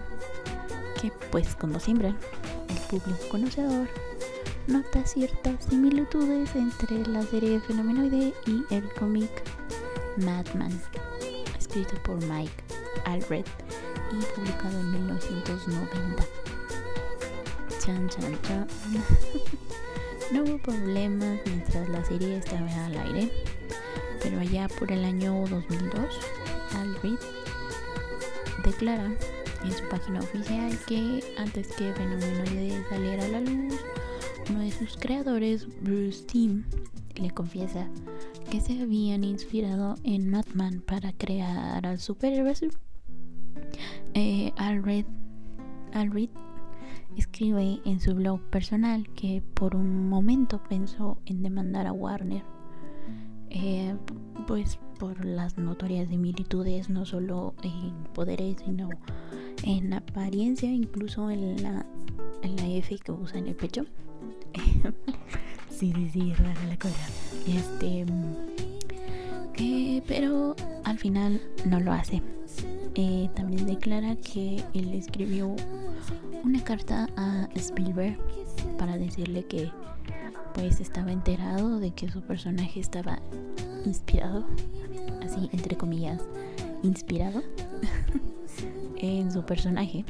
que, 1.01 1.11
pues, 1.31 1.55
como 1.55 1.79
siempre, 1.79 2.09
el 2.09 2.77
público 2.89 3.29
conocedor 3.29 3.87
nota 4.67 5.05
ciertas 5.05 5.65
similitudes 5.65 6.55
entre 6.55 7.05
la 7.07 7.23
serie 7.23 7.59
Fenomenoide 7.61 8.33
y 8.45 8.63
el 8.69 8.87
cómic 8.93 9.31
Madman, 10.17 10.79
escrito 11.57 11.95
por 12.03 12.23
Mike 12.25 12.63
Alred 13.05 13.45
y 14.11 14.23
publicado 14.35 14.79
en 14.79 14.91
1990. 14.91 16.23
Chan, 17.79 18.09
chan, 18.09 18.41
chan. 18.43 18.67
no 20.33 20.43
hubo 20.43 20.57
problemas 20.57 21.39
mientras 21.45 21.89
la 21.89 22.03
serie 22.05 22.37
estaba 22.37 22.85
al 22.85 22.97
aire 22.97 23.31
pero 24.21 24.39
allá 24.39 24.67
por 24.79 24.91
el 24.91 25.03
año 25.03 25.45
2002, 25.49 26.19
Al 26.75 26.95
Reed 27.01 27.19
declara 28.63 29.11
en 29.63 29.71
su 29.71 29.87
página 29.89 30.19
oficial 30.19 30.77
que 30.87 31.23
antes 31.37 31.67
que 31.69 31.93
Fenomenoide 31.93 32.83
saliera 32.89 33.25
a 33.25 33.27
la 33.29 33.41
luz, 33.41 33.75
uno 34.49 34.59
de 34.59 34.71
sus 34.71 34.97
creadores, 34.97 35.67
Bruce 35.81 36.23
Timm, 36.25 36.63
le 37.15 37.31
confiesa 37.31 37.89
que 38.49 38.61
se 38.61 38.81
habían 38.81 39.23
inspirado 39.23 39.95
en 40.03 40.29
Madman 40.29 40.81
para 40.81 41.13
crear 41.13 41.85
al 41.85 41.99
superhéroe. 41.99 42.53
Eh, 44.13 44.51
Al 44.57 44.83
Reed 44.83 45.05
escribe 47.17 47.79
en 47.85 47.99
su 47.99 48.15
blog 48.15 48.41
personal 48.49 49.09
que 49.09 49.43
por 49.53 49.75
un 49.75 50.09
momento 50.09 50.61
pensó 50.69 51.17
en 51.25 51.43
demandar 51.43 51.87
a 51.87 51.93
Warner 51.93 52.43
eh, 53.53 53.93
pues 54.47 54.79
por 54.97 55.25
las 55.25 55.57
notorias 55.57 56.07
similitudes, 56.07 56.89
no 56.89 57.05
solo 57.05 57.53
en 57.63 57.91
poderes, 58.13 58.57
sino 58.63 58.89
en 59.63 59.93
apariencia, 59.93 60.71
incluso 60.71 61.29
en 61.29 61.61
la, 61.61 61.85
en 62.43 62.55
la 62.55 62.67
F 62.67 62.97
que 62.97 63.11
usa 63.11 63.39
en 63.39 63.47
el 63.47 63.55
pecho. 63.55 63.85
sí, 65.69 65.91
sí, 65.93 66.09
sí, 66.11 66.33
rara 66.33 66.63
la 66.65 66.77
cosa. 66.77 67.07
Este. 67.45 68.05
Pero 70.07 70.55
al 70.85 70.97
final 70.97 71.41
no 71.65 71.79
lo 71.79 71.91
hace. 71.91 72.21
Eh, 72.95 73.29
también 73.35 73.65
declara 73.65 74.15
que 74.15 74.63
él 74.73 74.93
escribió 74.93 75.55
una 76.43 76.63
carta 76.63 77.07
a 77.15 77.47
Spielberg 77.55 78.17
para 78.77 78.97
decirle 78.97 79.43
que 79.45 79.71
pues 80.53 80.79
estaba 80.79 81.11
enterado 81.11 81.79
de 81.79 81.91
que 81.91 82.09
su 82.09 82.21
personaje 82.21 82.79
estaba 82.79 83.19
inspirado, 83.85 84.45
así 85.23 85.49
entre 85.53 85.77
comillas, 85.77 86.21
inspirado 86.83 87.41
en 88.97 89.31
su 89.31 89.43
personaje, 89.45 90.03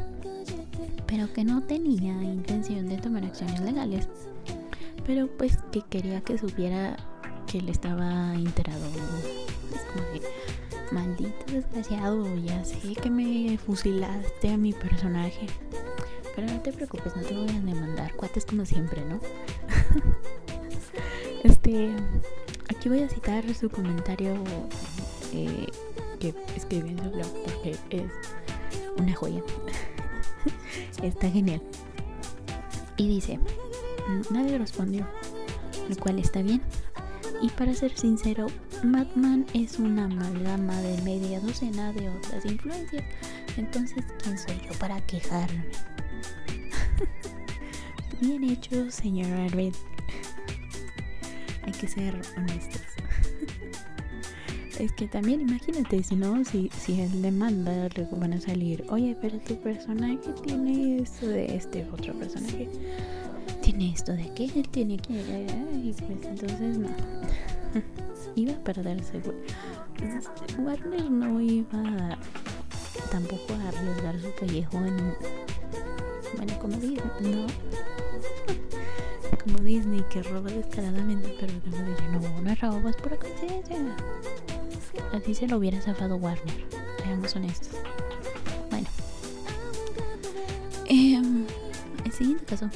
pero 1.05 1.31
que 1.31 1.43
no 1.43 1.61
tenía 1.63 2.13
intención 2.23 2.87
de 2.87 2.97
tomar 2.97 3.23
acciones 3.23 3.61
legales, 3.61 4.07
pero 5.05 5.27
pues 5.27 5.57
que 5.71 5.81
quería 5.81 6.21
que 6.21 6.37
supiera 6.37 6.97
que 7.47 7.59
él 7.59 7.69
estaba 7.69 8.33
enterado. 8.33 8.85
Maldito 10.91 11.45
desgraciado, 11.47 12.35
ya 12.37 12.65
sé 12.65 12.95
que 12.95 13.09
me 13.09 13.57
fusilaste 13.57 14.49
a 14.49 14.57
mi 14.57 14.73
personaje. 14.73 15.47
Pero 16.35 16.47
no 16.47 16.61
te 16.61 16.71
preocupes, 16.71 17.15
no 17.15 17.21
te 17.23 17.33
voy 17.33 17.49
a 17.49 17.59
demandar. 17.59 18.15
Cuates 18.15 18.45
como 18.45 18.65
siempre, 18.65 19.03
¿no? 19.05 19.19
este. 21.43 21.91
Aquí 22.69 22.89
voy 22.89 23.03
a 23.03 23.09
citar 23.09 23.43
su 23.53 23.69
comentario 23.69 24.33
eh, 25.33 25.67
que 26.19 26.33
escribió 26.55 26.91
en 26.91 27.03
su 27.03 27.11
blog 27.11 27.43
porque 27.43 27.77
es 27.89 28.11
una 28.97 29.13
joya. 29.13 29.41
Está 31.03 31.29
genial. 31.29 31.61
Y 32.97 33.07
dice: 33.07 33.39
Nadie 34.31 34.57
respondió, 34.57 35.07
lo 35.89 35.95
cual 35.97 36.19
está 36.19 36.41
bien. 36.41 36.61
Y 37.41 37.49
para 37.49 37.73
ser 37.73 37.97
sincero, 37.97 38.47
Madman 38.83 39.45
es 39.53 39.79
una 39.79 40.05
amalgama 40.05 40.79
de 40.81 41.01
media 41.01 41.39
docena 41.39 41.91
de 41.91 42.09
otras 42.09 42.45
influencias. 42.45 43.03
Entonces, 43.57 44.03
¿quién 44.21 44.37
soy 44.37 44.61
yo 44.69 44.77
para 44.79 45.01
quejarme? 45.07 45.65
Bien 48.21 48.43
hecho, 48.43 48.91
señora 48.91 49.47
Red. 49.47 49.73
Hay 51.63 51.71
que 51.71 51.87
ser 51.87 52.21
honestos. 52.37 52.81
es 54.79 54.91
que 54.91 55.07
también 55.07 55.41
imagínate, 55.41 56.03
si 56.03 56.15
no, 56.15 56.45
si, 56.45 56.69
si 56.69 57.01
él 57.01 57.23
demanda, 57.23 57.89
luego 57.95 58.17
van 58.17 58.33
a 58.33 58.39
salir, 58.39 58.85
oye, 58.89 59.17
pero 59.19 59.39
tu 59.39 59.59
personaje 59.59 60.19
tiene 60.43 61.01
esto 61.01 61.25
de 61.25 61.55
este 61.55 61.83
otro 61.91 62.13
personaje. 62.13 62.69
Tiene 63.63 63.91
esto 63.91 64.11
de 64.13 64.31
que 64.35 64.45
él 64.45 64.69
tiene 64.69 64.97
que. 64.97 65.47
Y 65.83 65.91
pues 65.91 66.25
entonces 66.25 66.77
no. 66.77 66.89
iba 68.35 68.53
a 68.53 68.63
perderse. 68.63 69.19
Warner 70.59 71.09
no 71.09 71.41
iba 71.41 72.19
tampoco 73.09 73.53
a 73.53 73.67
arriesgar 73.69 74.19
su 74.21 74.29
pellejo 74.39 74.77
en. 74.77 75.15
Bueno, 76.37 76.59
como 76.59 76.77
Disney, 76.77 77.01
no. 77.21 78.00
Como 79.43 79.57
Disney 79.59 80.03
que 80.11 80.21
roba 80.21 80.51
descaradamente, 80.51 81.35
pero 81.39 81.53
luego 81.65 81.89
dice: 81.89 82.03
No, 82.09 82.41
no 82.41 82.55
robas 82.55 82.95
por 82.97 83.17
coincidencia. 83.17 83.77
Así 85.13 85.33
se 85.33 85.47
lo 85.47 85.57
hubiera 85.57 85.81
zafado 85.81 86.17
Warner. 86.17 86.65
Seamos 87.03 87.35
honestos. 87.35 87.79
Bueno. 88.69 88.87
Eh, 90.85 91.21
el 92.05 92.11
siguiente 92.11 92.45
caso. 92.45 92.69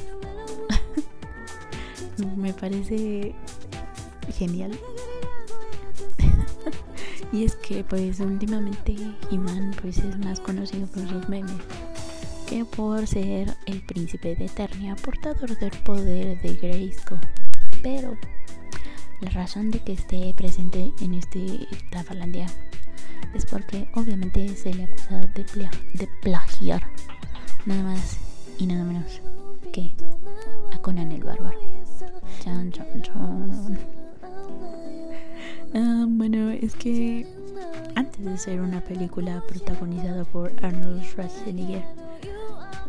Me 2.35 2.53
parece 2.53 3.35
genial. 4.35 4.71
y 7.31 7.43
es 7.43 7.55
que 7.57 7.83
pues 7.83 8.19
últimamente 8.19 8.95
He-Man 9.29 9.75
pues 9.81 9.99
es 9.99 10.17
más 10.17 10.39
conocido 10.39 10.87
por 10.87 11.07
sus 11.07 11.29
memes 11.29 11.61
que 12.45 12.63
por 12.63 13.07
ser 13.07 13.55
el 13.65 13.81
príncipe 13.81 14.35
de 14.35 14.45
Eternia, 14.45 14.95
portador 14.95 15.57
del 15.57 15.71
poder 15.83 16.41
de 16.41 16.55
Grayskull. 16.55 17.19
Pero 17.81 18.17
la 19.21 19.31
razón 19.31 19.71
de 19.71 19.79
que 19.79 19.93
esté 19.93 20.33
presente 20.35 20.91
en 21.01 21.15
este 21.15 21.67
Tafalandia 21.91 22.47
es 23.33 23.45
porque 23.45 23.87
obviamente 23.95 24.55
se 24.55 24.73
le 24.73 24.83
acusa 24.85 25.21
de, 25.21 25.45
de 25.93 26.07
plagiar 26.21 26.87
nada 27.65 27.83
más 27.83 28.17
y 28.59 28.67
nada 28.67 28.83
menos 28.83 29.21
que 29.73 29.93
a 30.73 30.77
Conan 30.79 31.11
el 31.11 31.23
Bárbaro. 31.23 31.59
Chan, 32.43 32.71
chan, 32.71 33.01
chan. 33.01 33.77
Ah, 35.73 36.05
bueno, 36.07 36.51
es 36.51 36.75
que 36.75 37.25
antes 37.95 38.23
de 38.23 38.37
ser 38.37 38.61
una 38.61 38.81
película 38.81 39.43
protagonizada 39.47 40.23
por 40.25 40.51
Arnold 40.63 41.03
Schwarzenegger, 41.03 41.83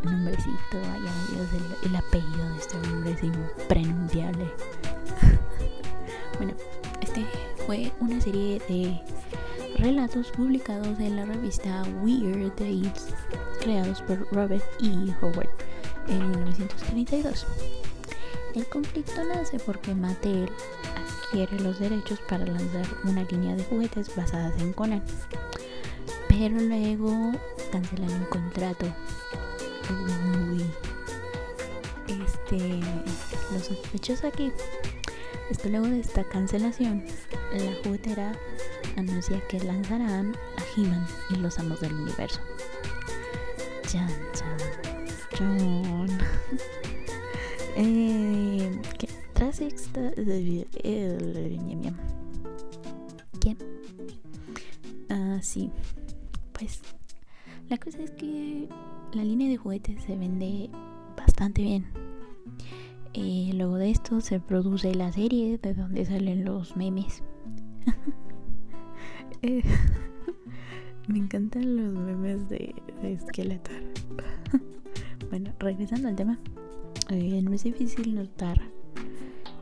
nombrecito, 0.07 0.81
vaya 0.81 1.13
Dios, 1.31 1.49
el, 1.83 1.91
el, 1.91 1.97
apellido 1.97 2.49
de 2.51 2.59
este 2.59 2.77
hombre 2.79 3.13
es 3.13 3.23
impronunciable. 3.23 4.51
bueno, 6.39 6.55
este 7.03 7.25
fue 7.67 7.93
una 8.01 8.21
serie 8.21 8.61
de 8.69 9.01
relatos 9.79 10.31
publicados 10.31 10.99
en 10.99 11.17
la 11.17 11.25
revista 11.25 11.83
Weird 12.03 12.51
Dates, 12.51 13.09
creados 13.61 14.01
por 14.03 14.27
Robert 14.33 14.65
E. 14.81 15.15
Howard 15.21 15.49
en 16.09 16.31
1932. 16.31 17.47
El 18.55 18.67
conflicto 18.67 19.23
nace 19.25 19.59
porque 19.59 19.95
Mattel 19.95 20.51
adquiere 21.27 21.61
los 21.61 21.79
derechos 21.79 22.19
para 22.29 22.47
lanzar 22.47 22.87
una 23.05 23.25
línea 23.25 23.55
de 23.55 23.65
juguetes 23.65 24.15
basadas 24.17 24.59
en 24.61 24.73
Conan, 24.73 25.03
pero 26.29 26.59
luego 26.59 27.33
cancelan 27.71 28.11
el 28.11 28.29
contrato. 28.29 28.87
Uy. 29.91 30.65
Este, 32.09 32.81
los 33.53 33.65
sospechosos 33.65 34.25
aquí 34.25 34.53
es 35.51 35.59
que 35.59 35.69
luego 35.69 35.87
de 35.87 36.01
esta 36.01 36.25
cancelación, 36.25 37.05
la 37.53 37.73
juguetera 37.85 38.33
anuncia 38.97 39.41
que 39.49 39.61
lanzarán 39.61 40.37
a 40.57 40.81
He-Man 40.81 41.07
y 41.31 41.37
los 41.37 41.59
amos 41.59 41.81
del 41.81 41.95
universo. 41.95 42.41
Chan, 43.87 44.09
chan, 44.33 44.59
chan. 45.37 46.09
Eh, 47.79 48.71
tras 49.35 49.61
esta. 49.61 50.11
¿Quién? 53.39 53.59
Ah, 55.11 55.39
sí. 55.43 55.71
Pues 56.55 56.81
la 57.69 57.77
cosa 57.77 57.99
es 58.03 58.13
que 58.13 58.67
la 59.17 59.25
línea 59.25 59.49
de 59.49 59.57
juguetes 59.57 60.03
se 60.03 60.17
vende 60.17 60.69
bastante 61.17 61.63
bien. 61.63 61.87
Eh, 63.15 63.51
luego 63.55 63.77
de 63.77 63.91
esto 63.91 64.21
se 64.21 64.41
produce 64.41 64.95
la 64.95 65.11
serie 65.11 65.57
de 65.59 65.73
donde 65.73 66.05
salen 66.05 66.45
los 66.45 66.77
memes. 66.77 67.23
Eh, 69.43 69.63
me 71.09 71.19
encantan 71.19 71.77
los 71.77 71.93
memes 71.93 72.49
de, 72.49 72.75
de 73.03 73.61
bueno, 75.31 75.53
regresando 75.59 76.09
al 76.09 76.17
tema. 76.17 76.39
Eh, 77.11 77.43
no 77.43 77.53
es 77.53 77.65
difícil 77.65 78.15
notar 78.15 78.59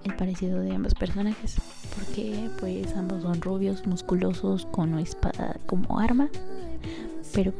el 0.04 0.14
parecido 0.14 0.60
de 0.60 0.72
ambos 0.72 0.94
personajes 0.94 1.56
porque 1.96 2.48
pues 2.60 2.94
ambos 2.94 3.22
son 3.22 3.40
rubios, 3.40 3.84
musculosos 3.84 4.66
con 4.66 4.92
una 4.92 5.02
espada 5.02 5.56
como 5.66 5.98
arma, 5.98 6.28
pero 7.32 7.52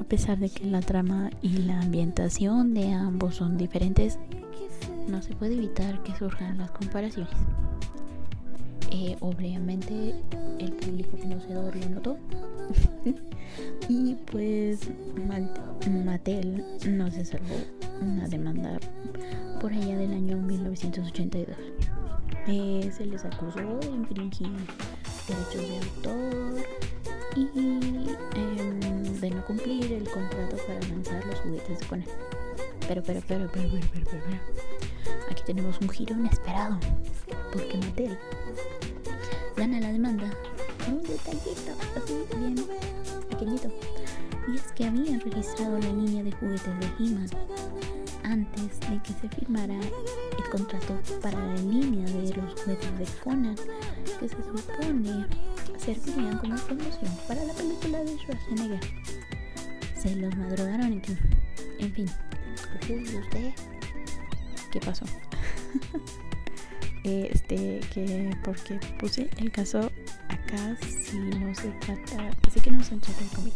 a 0.00 0.04
pesar 0.04 0.38
de 0.38 0.48
que 0.48 0.64
la 0.64 0.80
trama 0.80 1.30
y 1.42 1.58
la 1.58 1.80
ambientación 1.80 2.74
de 2.74 2.92
ambos 2.92 3.36
son 3.36 3.56
diferentes, 3.56 4.18
no 5.08 5.22
se 5.22 5.34
puede 5.34 5.54
evitar 5.54 6.02
que 6.02 6.14
surjan 6.14 6.58
las 6.58 6.70
comparaciones. 6.70 7.32
Eh, 8.90 9.16
obviamente 9.20 10.14
el 10.58 10.72
público 10.72 11.16
conocedor 11.16 11.74
lo 11.74 11.88
notó 11.88 12.18
y 13.88 14.14
pues 14.30 14.80
Mattel 16.04 16.62
no 16.86 17.10
se 17.10 17.24
salvó 17.24 17.56
una 18.02 18.28
demanda 18.28 18.78
por 19.60 19.72
allá 19.72 19.96
del 19.96 20.12
año 20.12 20.36
1982. 20.36 21.56
Eh, 22.48 22.90
se 22.94 23.06
les 23.06 23.24
acusó 23.24 23.78
de 23.78 23.86
infringir 23.86 24.50
derechos 25.26 25.68
de 25.68 25.78
autor 25.78 26.54
y 27.36 27.48
em, 27.58 28.06
de 29.22 29.30
no 29.30 29.44
cumplir 29.44 29.92
el 29.92 30.10
contrato 30.10 30.56
para 30.66 30.80
lanzar 30.88 31.24
los 31.26 31.38
juguetes 31.40 31.78
de. 31.78 31.86
Pero, 32.88 33.02
pero, 33.02 33.02
pero, 33.04 33.22
pero, 33.28 33.48
pero, 33.52 33.68
pero, 33.70 34.06
pero, 34.10 34.22
pero, 34.26 35.22
aquí 35.30 35.42
tenemos 35.46 35.80
un 35.80 35.88
giro 35.88 36.14
inesperado 36.16 36.78
porque 37.52 37.78
Mattel 37.78 38.18
gana 39.56 39.80
la 39.80 39.92
demanda 39.92 40.28
con 40.84 40.94
un 40.94 41.02
detallito 41.02 41.72
así 41.96 42.24
bien 42.36 42.66
pequeñito 43.30 43.68
y 44.48 44.56
es 44.56 44.72
que 44.72 44.86
habían 44.86 45.20
registrado 45.20 45.78
la 45.78 45.92
línea 45.92 46.24
de 46.24 46.32
juguetes 46.32 46.80
de 46.80 46.86
He-Man 46.98 47.30
antes 48.24 48.80
de 48.80 49.00
que 49.02 49.12
se 49.20 49.28
firmara 49.28 49.78
el 49.78 50.50
contrato 50.50 50.98
para 51.22 51.38
la 51.38 51.54
línea 51.56 52.04
de 52.06 52.34
los 52.34 52.60
juguetes 52.60 52.98
de 52.98 53.06
Conan, 53.22 53.56
que 54.18 54.28
se 54.28 54.36
supone 54.36 55.26
servirían 55.84 56.38
como 56.38 56.56
promoción 56.56 57.10
para 57.26 57.44
la 57.44 57.52
película 57.54 57.98
de 58.04 58.16
Schwarzenegger. 58.18 58.80
Se 60.02 60.16
los 60.16 60.36
madrugaron 60.36 60.92
en 60.92 61.02
fin. 61.02 61.18
En 61.78 61.92
fin. 61.92 62.10
¿Usted? 62.80 63.52
¿Qué 64.72 64.80
pasó? 64.80 65.04
este, 67.04 67.80
que 67.94 68.36
porque 68.42 68.80
puse 68.98 69.30
el 69.36 69.52
caso 69.52 69.92
acá 70.28 70.76
si 70.80 71.18
no 71.18 71.54
se 71.54 71.68
trata, 71.80 72.30
así 72.48 72.60
que 72.60 72.72
no 72.72 72.82
se 72.82 72.96
trata 72.96 73.22
de 73.22 73.30
cómic. 73.30 73.54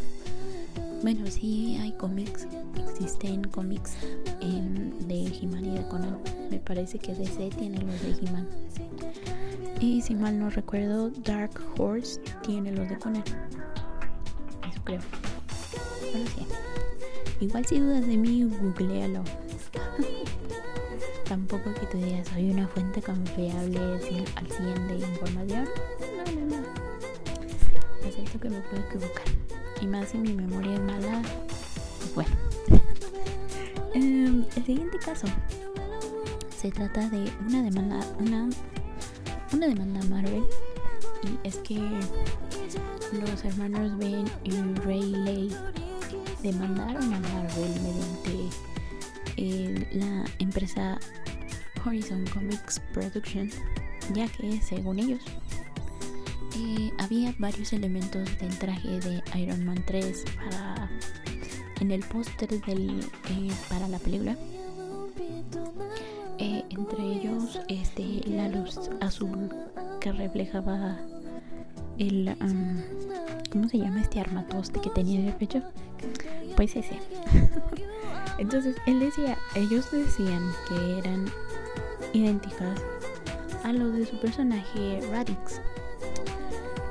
Bueno, 1.03 1.27
sí 1.27 1.79
hay 1.81 1.91
cómics, 1.93 2.47
existen 2.77 3.43
cómics 3.49 3.97
de 4.41 5.27
He-Man 5.27 5.65
y 5.65 5.79
de 5.79 5.89
Conan. 5.89 6.19
Me 6.49 6.61
parece 6.61 7.01
que 7.01 7.13
DC 7.13 7.51
tiene 7.59 7.79
los 7.81 8.01
de 8.03 8.25
He-Man. 8.25 8.49
Y 9.81 10.01
si 10.01 10.15
mal 10.15 10.39
no 10.39 10.49
recuerdo, 10.51 11.11
Dark 11.11 11.61
Horse 11.77 12.21
tiene 12.43 12.71
los 12.71 12.89
de 12.89 12.99
Conan. 12.99 13.25
Eso 14.71 14.81
creo. 14.85 15.01
Igual 17.41 17.67
si 17.67 17.79
dudas 17.79 18.07
de 18.07 18.17
mí, 18.17 18.45
googlealo. 18.45 19.23
Tampoco 21.29 21.75
que 21.75 21.87
te 21.87 21.99
digas, 21.99 22.29
soy 22.29 22.51
una 22.51 22.67
fuente 22.69 23.03
confiable 23.03 23.79
al 23.79 24.01
100 24.01 24.89
de 24.89 24.99
información. 24.99 25.69
No, 26.17 26.25
no, 26.33 26.57
no. 26.57 26.63
Acepto 28.09 28.41
que 28.41 28.49
me 28.49 28.61
puedo 28.61 28.83
equivocar. 28.83 29.27
Y 29.83 29.87
más 29.87 30.09
si 30.09 30.19
mi 30.19 30.33
memoria 30.33 30.75
es 30.75 30.81
mala, 30.81 31.23
pues 32.01 32.15
bueno. 32.15 32.31
Em, 33.95 34.45
el 34.55 34.65
siguiente 34.65 34.99
caso 34.99 35.27
se 36.55 36.71
trata 36.71 37.09
de 37.09 37.33
una 37.49 37.63
demanda, 37.63 38.01
una, 38.19 38.49
una 39.53 39.67
demanda 39.67 40.01
Marvel. 40.09 40.45
Y 41.23 41.49
es 41.49 41.57
que 41.59 41.79
los 43.13 43.45
hermanos 43.45 43.97
Ben 43.99 44.25
y 44.45 44.51
Ray 44.85 45.51
demandaron 46.43 47.15
a 47.15 47.21
Marvel 47.21 47.71
mediante 47.83 48.57
eh, 49.37 49.87
la 49.93 50.25
empresa 50.39 50.99
Horizon 51.85 52.25
Comics 52.33 52.81
Production, 52.93 53.51
ya 54.15 54.29
que 54.29 54.61
según 54.61 54.99
ellos 54.99 55.21
eh, 56.57 56.93
había 56.99 57.35
varios 57.39 57.73
elementos 57.73 58.39
del 58.39 58.57
traje 58.59 59.01
de 59.01 59.23
Iron 59.39 59.65
Man 59.65 59.83
3 59.87 60.25
para 60.37 60.91
en 61.81 61.91
el 61.91 62.01
póster 62.01 62.49
del 62.63 63.01
eh, 63.31 63.53
para 63.69 63.89
la 63.89 63.99
película. 63.99 64.37
entre 66.39 67.03
ellos 67.05 67.59
este 67.69 68.23
la 68.27 68.49
luz 68.49 68.91
azul 69.01 69.49
que 70.01 70.13
reflejaba 70.13 70.99
el 71.99 72.37
um, 72.41 72.83
¿cómo 73.51 73.69
se 73.69 73.79
llama 73.79 74.03
este 74.03 74.21
armatoste 74.21 74.81
que 74.81 74.91
tenía 74.91 75.21
en 75.21 75.29
el 75.29 75.35
pecho? 75.35 75.63
Pues 76.57 76.75
ese. 76.75 76.99
Entonces 78.39 78.77
él 78.87 79.01
decía, 79.01 79.39
ellos 79.55 79.91
decían 79.91 80.53
que 80.69 80.99
eran 80.99 81.27
idénticas 82.13 82.81
a 83.63 83.73
los 83.73 83.93
de 83.95 84.07
su 84.07 84.19
personaje 84.19 85.01
Radix. 85.11 85.61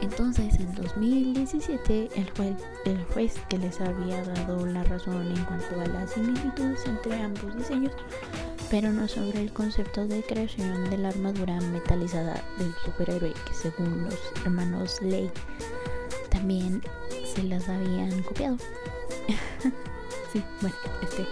Entonces 0.01 0.60
en 0.60 0.73
2017 0.75 2.10
el 2.15 2.30
juez, 2.32 2.56
el 2.86 3.04
juez 3.06 3.39
que 3.49 3.58
les 3.58 3.80
había 3.82 4.23
dado 4.23 4.65
la 4.65 4.84
razón 4.84 5.28
en 5.36 5.45
cuanto 5.45 5.82
a 5.82 5.86
las 5.88 6.12
similitudes 6.12 6.86
entre 6.86 7.21
ambos 7.21 7.56
diseños, 7.56 7.93
pero 8.69 8.91
no 8.91 9.08
sobre 9.08 9.41
el 9.41 9.54
concepto 9.54 10.08
de 10.08 10.21
creación 10.23 10.89
de 10.89 10.97
la 10.97 11.10
armadura 11.10 11.60
metalizada 11.62 12.43
del 12.58 12.73
superhéroe 12.84 13.34
que 13.34 13.54
según 13.54 14.04
los 14.04 14.19
hermanos 14.43 15.01
Ley 15.01 15.32
también 16.30 16.82
se 17.34 17.43
las 17.43 17.69
habían 17.69 18.21
copiado. 18.23 18.58
sí, 20.34 20.44
bueno, 20.62 20.76
este. 21.02 21.26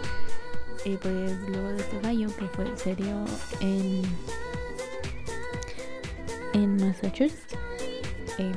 Y 0.86 0.98
pues 0.98 1.40
luego 1.48 1.70
de 1.70 1.78
este 1.78 2.00
fallo 2.00 2.36
que 2.36 2.48
fue 2.50 2.78
serio 2.78 3.26
en. 3.60 4.02
en 6.54 6.76
Massachusetts. 6.78 7.56
Em, 8.38 8.54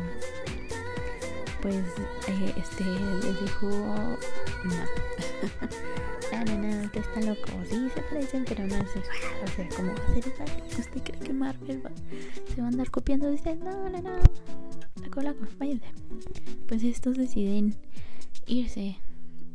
pues 1.60 1.84
eh, 2.28 2.54
este 2.56 2.84
les 2.84 3.40
dijo 3.40 3.68
no. 4.64 4.76
no, 6.32 6.44
no, 6.44 6.76
no, 6.76 6.84
usted 6.84 7.00
está 7.00 7.20
loco. 7.20 7.48
Sí 7.68 7.88
se 7.94 8.02
parecen, 8.02 8.44
pero 8.44 8.66
no 8.66 8.76
es 8.76 8.96
igual. 8.96 9.16
O 9.44 9.48
sea, 9.48 9.68
¿cómo 9.76 9.92
va 9.92 10.04
a 10.04 10.14
ser 10.14 10.26
igual? 10.26 10.62
¿Usted 10.78 11.02
cree 11.02 11.20
que 11.20 11.32
Marvel 11.32 11.84
va, 11.84 11.90
se 12.54 12.60
va 12.60 12.66
a 12.66 12.70
andar 12.70 12.90
copiando? 12.90 13.30
Dice, 13.30 13.56
no, 13.56 13.88
no, 13.88 14.00
no. 14.00 14.16
La 15.00 15.10
cola, 15.10 15.34
váyanse. 15.58 15.86
Pues 16.68 16.82
estos 16.82 17.16
deciden 17.16 17.76
irse 18.46 18.96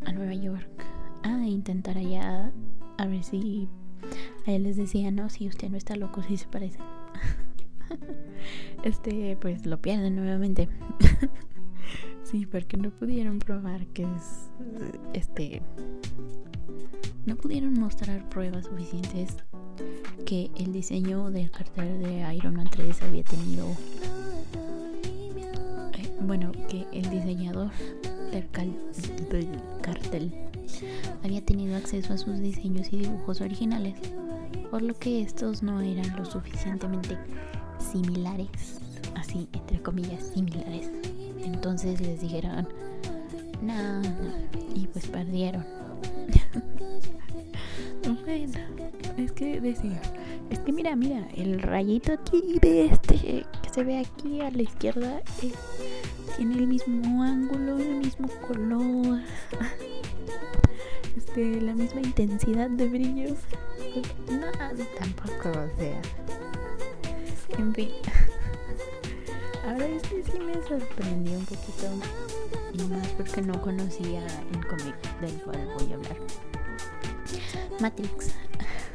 a 0.06 0.12
Nueva 0.12 0.34
York 0.34 0.68
a 1.24 1.48
intentar 1.48 1.98
allá 1.98 2.52
a 2.98 3.06
ver 3.08 3.24
si 3.24 3.68
a 4.48 4.52
él 4.52 4.64
les 4.64 4.78
decía 4.78 5.12
no 5.12 5.30
si 5.30 5.48
usted 5.48 5.70
no 5.70 5.78
está 5.78 5.96
loco 5.96 6.24
si 6.24 6.38
se 6.38 6.48
parecen 6.48 6.82
este 8.84 9.38
pues 9.40 9.66
lo 9.66 9.82
pierden 9.82 10.16
nuevamente. 10.16 10.70
Sí 12.24 12.46
porque 12.46 12.78
no 12.78 12.92
pudieron 12.92 13.40
probar 13.40 13.88
que 13.88 14.04
es 14.04 14.50
este 15.12 15.62
no 17.26 17.36
pudieron 17.36 17.74
mostrar 17.74 18.30
pruebas 18.30 18.68
suficientes 18.68 19.36
que 20.26 20.50
el 20.56 20.72
diseño 20.72 21.30
del 21.30 21.52
cartel 21.52 22.02
de 22.02 22.34
Iron 22.34 22.56
Man 22.56 22.70
3 22.72 23.02
había 23.02 23.24
tenido 23.24 23.68
eh, 25.98 26.10
bueno 26.22 26.54
que 26.70 26.88
el 26.94 27.10
diseñador 27.10 27.72
del, 28.32 29.48
cartel 29.82 30.32
había 31.24 31.42
tenido 31.42 31.76
acceso 31.76 32.14
a 32.14 32.18
sus 32.18 32.40
diseños 32.40 32.88
y 32.92 32.98
dibujos 32.98 33.42
originales, 33.42 33.96
por 34.70 34.82
lo 34.82 34.94
que 34.94 35.22
estos 35.22 35.62
no 35.62 35.82
eran 35.82 36.16
lo 36.16 36.26
suficientemente 36.26 37.18
similares, 37.92 38.80
así 39.16 39.48
entre 39.54 39.82
comillas 39.82 40.24
similares. 40.34 40.90
Entonces 41.44 42.00
les 42.02 42.22
dijeron, 42.22 42.68
no, 43.62 44.02
y 44.76 44.88
pues 44.88 45.08
perdieron. 45.08 45.66
bueno, 48.24 48.60
es 49.18 49.32
que 49.34 49.60
decía, 49.60 50.02
es 50.50 50.60
que 50.60 50.72
mira, 50.72 50.96
mira, 50.96 51.28
el 51.36 51.62
rayito 51.62 52.14
aquí 52.14 52.60
de 52.62 52.86
este 52.86 53.16
que 53.16 53.70
se 53.74 53.84
ve 53.84 54.00
aquí 54.00 54.42
a 54.42 54.52
la 54.52 54.62
izquierda 54.62 55.22
es 55.42 55.54
tiene 56.38 56.56
el 56.56 56.68
mismo 56.68 57.24
ángulo, 57.24 57.78
el 57.78 57.96
mismo 57.98 58.28
color, 58.48 59.20
este, 61.18 61.62
la 61.62 61.74
misma 61.74 62.02
intensidad 62.02 62.70
de 62.70 62.88
brillo. 62.88 63.36
No, 64.30 64.48
tampoco, 64.98 65.50
o 65.50 65.80
sea. 65.80 66.02
En 67.58 67.74
fin. 67.74 67.90
Ahora 69.66 69.86
este 69.86 70.24
sí 70.24 70.40
me 70.40 70.54
sorprendió 70.68 71.38
un 71.38 71.46
poquito. 71.46 71.88
Y 72.74 72.84
más 72.84 73.08
porque 73.10 73.42
no 73.42 73.62
conocía 73.62 74.26
el 74.54 74.68
cómic 74.68 74.96
del 75.22 75.34
cual 75.44 75.68
voy 75.78 75.92
a 75.92 75.96
hablar. 75.96 76.18
Matrix. 77.80 78.34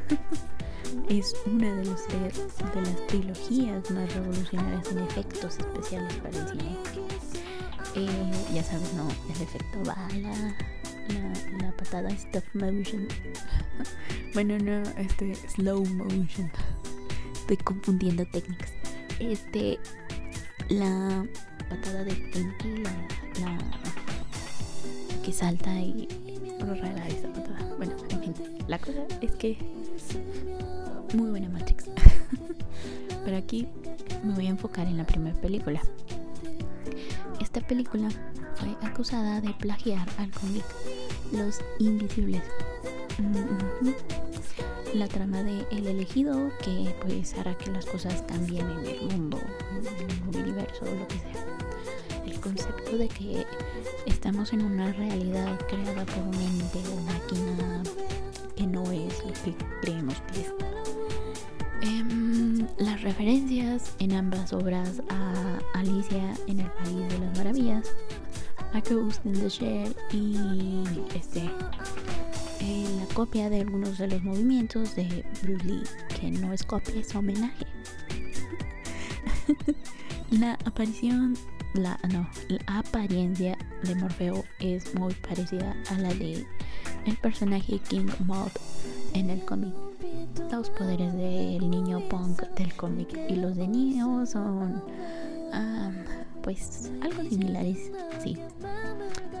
es 1.09 1.35
una 1.45 1.73
de, 1.75 1.85
los, 1.85 2.07
de 2.07 2.81
las 2.81 3.07
trilogías 3.07 3.89
más 3.91 4.13
revolucionarias 4.13 4.91
en 4.91 4.99
efectos 4.99 5.57
especiales 5.57 6.13
para 6.15 6.37
el 6.37 6.47
cine. 6.49 6.77
Eh, 7.95 8.31
ya 8.53 8.63
sabes, 8.63 8.93
no, 8.93 9.07
el 9.35 9.41
efecto 9.41 9.79
bala, 9.85 10.55
la, 11.09 11.65
la 11.65 11.71
patada 11.77 12.09
stop 12.09 12.43
motion. 12.53 13.07
bueno, 14.33 14.57
no, 14.59 14.81
este 14.97 15.33
slow 15.35 15.85
motion. 15.85 16.51
Estoy 17.33 17.57
confundiendo 17.57 18.25
técnicas. 18.27 18.71
Este, 19.19 19.79
la 20.69 21.25
patada 21.69 22.03
de 22.03 22.13
Tenki, 22.13 22.83
la, 22.83 23.57
que 25.23 25.33
salta 25.33 25.73
y 25.73 26.07
esa 27.07 27.31
patada. 27.31 27.75
Bueno, 27.77 27.95
en 28.09 28.21
fin, 28.21 28.33
la 28.67 28.79
cosa 28.79 29.05
es 29.21 29.31
que 29.35 29.57
muy 31.13 31.29
buena 31.29 31.49
Matrix. 31.49 31.85
Pero 33.25 33.37
aquí 33.37 33.67
me 34.23 34.33
voy 34.33 34.47
a 34.47 34.49
enfocar 34.49 34.87
en 34.87 34.97
la 34.97 35.05
primera 35.05 35.35
película. 35.39 35.81
Esta 37.39 37.61
película 37.61 38.09
fue 38.55 38.69
acusada 38.81 39.41
de 39.41 39.53
plagiar 39.53 40.07
al 40.17 40.31
cómic 40.31 40.65
Los 41.31 41.59
Invisibles. 41.79 42.43
La 44.93 45.07
trama 45.07 45.43
de 45.43 45.65
El 45.71 45.87
elegido 45.87 46.49
que 46.63 46.95
pues 47.01 47.33
hará 47.37 47.55
que 47.57 47.71
las 47.71 47.85
cosas 47.85 48.23
cambien 48.27 48.69
en 48.69 48.85
el 48.85 49.01
mundo, 49.11 49.39
en 49.99 50.35
el 50.35 50.41
universo, 50.41 50.85
lo 50.85 51.07
que 51.07 51.19
sea. 51.19 52.23
El 52.25 52.39
concepto 52.39 52.97
de 52.97 53.07
que 53.07 53.45
estamos 54.05 54.53
en 54.53 54.63
una 54.63 54.91
realidad 54.93 55.59
creada 55.67 56.05
por 56.05 56.23
un 56.23 56.33
ente 56.33 56.79
o 56.89 57.01
máquina 57.01 57.83
que 58.55 58.65
no 58.65 58.83
es 58.91 59.23
lo 59.25 59.33
que 59.33 59.55
creemos 59.81 60.15
que 60.31 60.41
es. 60.41 60.53
Las 62.77 63.01
referencias 63.01 63.95
en 63.97 64.13
ambas 64.13 64.53
obras 64.53 65.01
a 65.09 65.59
Alicia 65.73 66.35
en 66.45 66.59
el 66.59 66.71
País 66.71 67.09
de 67.09 67.19
las 67.19 67.37
Maravillas, 67.37 67.87
A 68.73 68.81
Ghost 68.81 69.25
in 69.25 69.33
the 69.33 69.49
Shell 69.49 69.95
y 70.11 70.85
este 71.15 71.49
eh, 72.59 72.87
la 72.99 73.15
copia 73.15 73.49
de 73.49 73.61
algunos 73.61 73.97
de 73.97 74.07
los 74.07 74.21
movimientos 74.21 74.95
de 74.95 75.25
Bruce 75.41 75.65
Lee, 75.65 75.83
que 76.19 76.29
no 76.29 76.53
es 76.53 76.61
copia, 76.63 76.95
es 76.99 77.15
homenaje. 77.15 77.65
la 80.29 80.53
aparición, 80.65 81.35
la 81.73 81.99
no, 82.13 82.29
la 82.47 82.77
apariencia 82.77 83.57
de 83.83 83.95
Morfeo 83.95 84.43
es 84.59 84.93
muy 84.93 85.15
parecida 85.15 85.75
a 85.89 85.97
la 85.97 86.13
de 86.13 86.45
el 87.05 87.17
personaje 87.17 87.79
King 87.89 88.09
Mob 88.25 88.51
en 89.13 89.31
el 89.31 89.43
cómic. 89.45 89.86
Los 90.51 90.69
poderes 90.69 91.13
del 91.13 91.69
niño 91.69 91.99
punk 92.09 92.41
del 92.55 92.73
cómic 92.75 93.17
y 93.29 93.35
los 93.35 93.55
de 93.55 93.67
Neo 93.67 94.25
son 94.25 94.81
pues 96.47 96.89
algo 97.01 97.23
similares, 97.29 97.91
sí. 98.23 98.37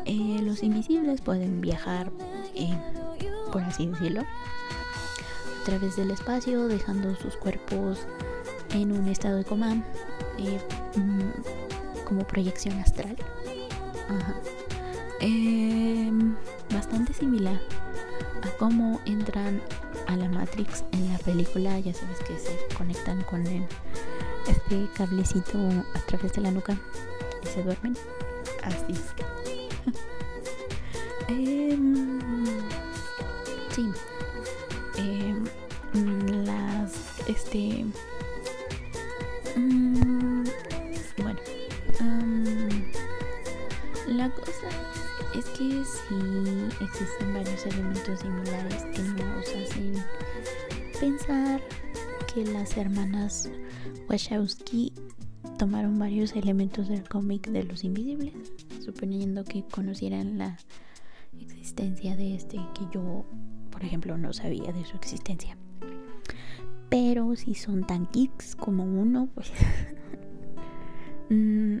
Eh, 0.03 0.41
los 0.41 0.61
invisibles 0.61 1.21
pueden 1.21 1.61
viajar, 1.61 2.11
eh, 2.53 2.77
por 3.49 3.61
así 3.61 3.87
decirlo, 3.87 4.23
a 4.23 5.63
través 5.63 5.95
del 5.95 6.11
espacio, 6.11 6.67
dejando 6.67 7.15
sus 7.15 7.37
cuerpos 7.37 8.05
en 8.73 8.91
un 8.91 9.07
estado 9.07 9.37
de 9.37 9.45
coma, 9.45 9.81
eh, 10.37 10.59
mm, 10.97 12.03
como 12.03 12.27
proyección 12.27 12.77
astral. 12.79 13.15
Em, 15.21 16.35
bastante 16.73 17.13
similar 17.13 17.61
a 18.43 18.49
cómo 18.57 18.99
entran 19.05 19.61
a 20.07 20.15
la 20.15 20.29
Matrix 20.29 20.83
en 20.93 21.11
la 21.11 21.19
película, 21.19 21.79
ya 21.79 21.93
sabes 21.93 22.19
que 22.19 22.37
se 22.37 22.57
conectan 22.75 23.21
con 23.23 23.45
este 24.47 24.87
cablecito 24.95 25.57
a 25.93 25.99
través 26.07 26.33
de 26.33 26.41
la 26.41 26.51
nuca 26.51 26.77
y 27.43 27.47
se 27.47 27.63
duermen. 27.63 27.97
Así. 28.63 28.93
eh, 31.29 31.77
sí. 33.75 33.89
Eh, 34.97 35.35
las. 36.45 36.93
Este. 37.27 37.85
Que 45.57 45.83
sí 45.85 46.83
existen 46.83 47.33
varios 47.33 47.65
elementos 47.65 48.19
similares 48.19 48.85
que 48.93 49.01
nos 49.01 49.47
hacen 49.47 49.93
pensar 50.99 51.61
que 52.31 52.45
las 52.45 52.77
hermanas 52.77 53.49
Wachowski 54.07 54.93
tomaron 55.57 55.97
varios 55.97 56.35
elementos 56.35 56.89
del 56.89 57.09
cómic 57.09 57.47
de 57.47 57.63
los 57.63 57.83
invisibles, 57.83 58.33
suponiendo 58.83 59.43
que 59.43 59.63
conocieran 59.63 60.37
la 60.37 60.57
existencia 61.39 62.15
de 62.15 62.35
este 62.35 62.57
que 62.75 62.85
yo, 62.93 63.25
por 63.71 63.83
ejemplo, 63.83 64.15
no 64.17 64.33
sabía 64.33 64.71
de 64.71 64.85
su 64.85 64.95
existencia. 64.95 65.57
Pero 66.89 67.35
si 67.35 67.55
son 67.55 67.85
tan 67.85 68.07
geeks 68.11 68.55
como 68.55 68.83
uno, 68.83 69.29
pues... 69.33 69.51
Mm, 71.29 71.79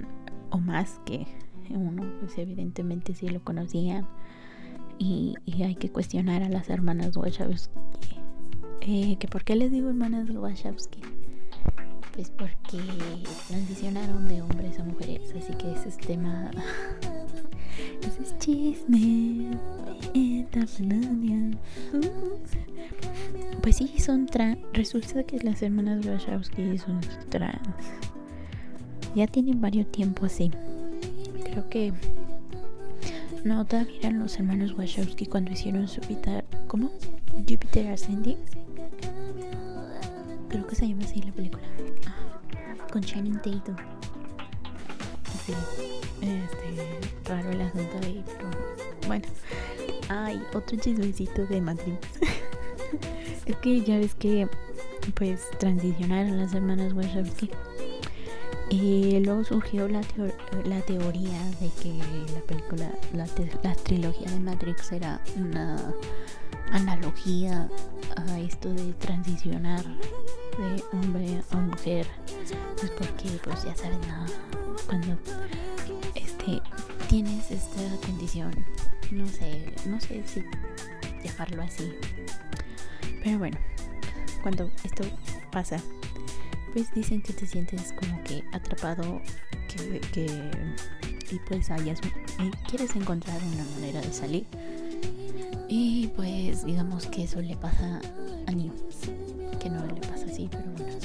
o 0.49 0.57
más 0.57 0.99
que 1.05 1.25
uno 1.75 2.03
pues 2.19 2.37
evidentemente 2.37 3.13
sí 3.13 3.29
lo 3.29 3.43
conocían. 3.43 4.07
Y, 4.99 5.35
hay 5.63 5.75
que 5.75 5.89
cuestionar 5.89 6.43
a 6.43 6.49
las 6.49 6.69
hermanas 6.69 7.17
Wachowski 7.17 7.69
eh, 8.81 9.17
que 9.17 9.27
por 9.27 9.43
qué 9.43 9.55
les 9.55 9.71
digo 9.71 9.89
hermanas 9.89 10.29
Wachowski 10.29 11.01
pues 12.13 12.31
porque 12.31 12.79
transicionaron 13.47 14.27
de 14.27 14.41
hombres 14.41 14.79
a 14.79 14.83
mujeres 14.83 15.33
así 15.35 15.53
que 15.53 15.71
ese 15.73 15.89
es 15.89 15.97
tema 15.97 16.49
ese 18.07 18.23
es 18.23 18.37
chisme. 18.39 19.51
Pues 23.61 23.75
sí 23.75 23.99
son 23.99 24.25
trans 24.25 24.57
resulta 24.73 25.23
que 25.23 25.37
las 25.39 25.61
hermanas 25.61 26.05
Wachowski 26.05 26.77
son 26.77 27.01
trans. 27.29 27.59
Ya 29.15 29.27
tienen 29.27 29.61
varios 29.61 29.91
tiempos 29.91 30.33
así 30.33 30.51
creo 31.57 31.69
que 31.69 31.93
no 33.43 33.65
todavía 33.65 33.99
eran 33.99 34.19
los 34.19 34.37
hermanos 34.37 34.77
Wachowski 34.77 35.25
cuando 35.25 35.51
hicieron 35.51 35.87
su 35.87 36.01
Jupiter 36.01 36.45
¿cómo? 36.67 36.91
Jupiter 37.49 37.87
Ascending. 37.87 38.37
Creo 40.49 40.67
que 40.67 40.75
se 40.75 40.87
llama 40.87 41.03
así 41.03 41.21
la 41.21 41.31
película. 41.31 41.63
Ah, 42.05 42.87
con 42.91 43.01
Channing 43.01 43.37
Tatum. 43.37 43.75
Así 45.33 45.53
este 46.21 47.29
raro 47.29 47.49
el 47.49 47.61
asunto 47.61 47.97
ahí 48.03 48.23
pero 48.25 48.49
bueno. 49.07 49.25
Hay 50.09 50.41
otro 50.53 50.77
chismecito 50.77 51.45
de 51.47 51.59
Matrix 51.59 51.97
es 53.45 53.55
que 53.57 53.81
ya 53.81 53.97
ves 53.97 54.13
que 54.15 54.47
pues 55.15 55.41
transicionaron 55.59 56.37
las 56.37 56.53
hermanas 56.53 56.93
Wachowski 56.93 57.49
y 58.69 59.19
luego 59.19 59.43
surgió 59.43 59.87
la, 59.87 60.01
la 60.65 60.81
teoría 60.81 61.39
de 61.61 61.69
que 61.81 61.93
la 62.33 62.41
película, 62.41 62.91
la, 63.13 63.27
la, 63.63 63.75
trilogía 63.75 64.29
de 64.29 64.39
Matrix 64.39 64.91
era 64.91 65.21
una 65.37 65.93
analogía 66.71 67.69
a 68.17 68.39
esto 68.39 68.73
de 68.73 68.93
transicionar 68.93 69.83
de 69.83 70.83
hombre 70.91 71.41
a 71.51 71.57
mujer. 71.57 72.07
Pues 72.77 72.91
porque, 72.91 73.29
pues 73.43 73.63
ya 73.63 73.75
saben, 73.75 73.99
cuando 74.85 75.17
este, 76.15 76.61
tienes 77.07 77.51
esta 77.51 77.81
condición, 78.05 78.51
no 79.11 79.27
sé, 79.27 79.73
no 79.85 79.99
sé 80.01 80.23
si 80.25 80.43
llamarlo 81.23 81.63
así. 81.63 81.93
Pero 83.23 83.39
bueno, 83.39 83.57
cuando 84.43 84.69
esto 84.83 85.03
pasa 85.51 85.81
pues 86.77 86.93
dicen 86.93 87.23
que 87.23 87.33
te 87.33 87.47
sientes 87.47 87.91
como 87.91 88.21
que 88.23 88.43
atrapado, 88.51 89.19
que, 90.13 90.51
y 91.31 91.39
pues 91.47 91.71
hayas, 91.71 91.99
quieres 92.69 92.95
encontrar 92.95 93.41
una 93.51 93.63
manera 93.73 93.99
de 93.99 94.13
salir. 94.13 94.45
Y 95.67 96.05
pues 96.15 96.63
digamos 96.65 97.07
que 97.07 97.23
eso 97.23 97.41
le 97.41 97.57
pasa 97.57 97.99
a 98.45 98.51
Neo, 98.51 98.75
que 99.59 99.71
no 99.71 99.87
le 99.87 100.01
pasa 100.01 100.27
así, 100.27 100.47
pero 100.51 100.65
bueno, 100.77 100.95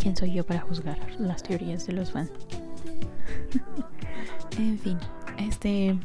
¿quién 0.00 0.16
soy 0.16 0.32
yo 0.32 0.44
para 0.44 0.60
juzgar 0.62 0.98
las 1.20 1.44
teorías 1.44 1.86
de 1.86 1.92
los 1.92 2.10
fans? 2.10 2.32
en 4.58 4.76
fin, 4.80 4.98
este, 5.38 5.96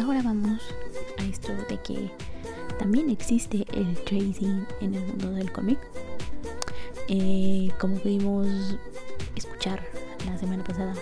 ahora 0.00 0.22
vamos 0.22 0.62
a 1.18 1.24
esto 1.24 1.52
de 1.68 1.76
que 1.82 2.12
también 2.78 3.10
existe 3.10 3.66
el 3.72 3.96
tracing 4.04 4.64
en 4.80 4.94
el 4.94 5.04
mundo 5.08 5.32
del 5.32 5.50
cómic 5.50 5.80
eh, 7.08 7.70
como 7.78 7.96
pudimos 7.96 8.76
escuchar 9.36 9.82
la 10.26 10.38
semana 10.38 10.64
pasada 10.64 10.94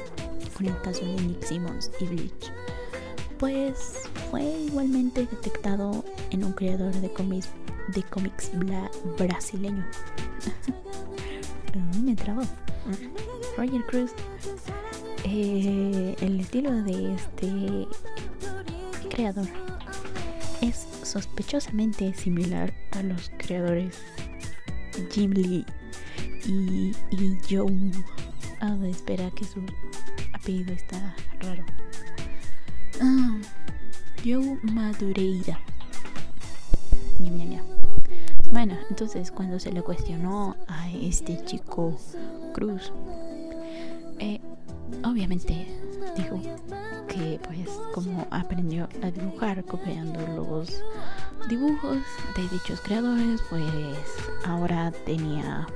con 0.56 0.66
el 0.66 0.80
caso 0.82 1.04
de 1.04 1.12
Nick 1.22 1.44
Simmons 1.44 1.90
y 2.00 2.06
Bleach, 2.06 2.52
pues 3.38 4.02
fue 4.30 4.42
igualmente 4.42 5.26
detectado 5.26 6.04
en 6.30 6.44
un 6.44 6.52
creador 6.52 6.92
de 6.94 7.12
cómics 7.12 7.48
de 7.88 8.02
cómics 8.04 8.50
brasileño. 9.18 9.84
me 12.02 12.14
trabó. 12.14 12.42
Roger 13.56 13.82
Cruz. 13.86 14.10
Eh, 15.24 16.16
el 16.20 16.40
estilo 16.40 16.72
de 16.82 17.14
este 17.14 17.86
creador 19.08 19.46
es 20.60 20.86
sospechosamente 21.02 22.12
similar 22.14 22.74
a 22.90 23.02
los 23.02 23.30
creadores 23.38 23.98
Jim 25.12 25.30
Lee 25.32 25.64
y, 26.46 26.94
y 27.10 27.38
Joe. 27.48 27.92
Ah, 28.60 28.76
espera 28.84 29.30
que 29.30 29.44
su 29.44 29.60
apellido 30.32 30.72
está 30.72 31.14
raro. 31.40 31.64
Ah, 33.00 33.38
Joe 34.24 34.58
Madureira. 34.62 35.58
Bueno, 38.52 38.76
entonces 38.90 39.30
cuando 39.30 39.58
se 39.58 39.72
le 39.72 39.80
cuestionó 39.80 40.56
a 40.68 40.90
este 40.90 41.42
chico 41.46 41.98
Cruz, 42.52 42.92
eh, 44.18 44.40
obviamente 45.02 45.66
dijo 46.14 46.38
que 47.08 47.40
pues 47.42 47.70
como 47.94 48.26
aprendió 48.30 48.90
a 49.02 49.10
dibujar 49.10 49.64
copiando 49.64 50.20
los 50.36 50.82
dibujos 51.48 51.96
de 52.36 52.48
dichos 52.50 52.82
creadores, 52.82 53.40
pues 53.48 53.64
ahora 54.44 54.92
tenía 55.06 55.66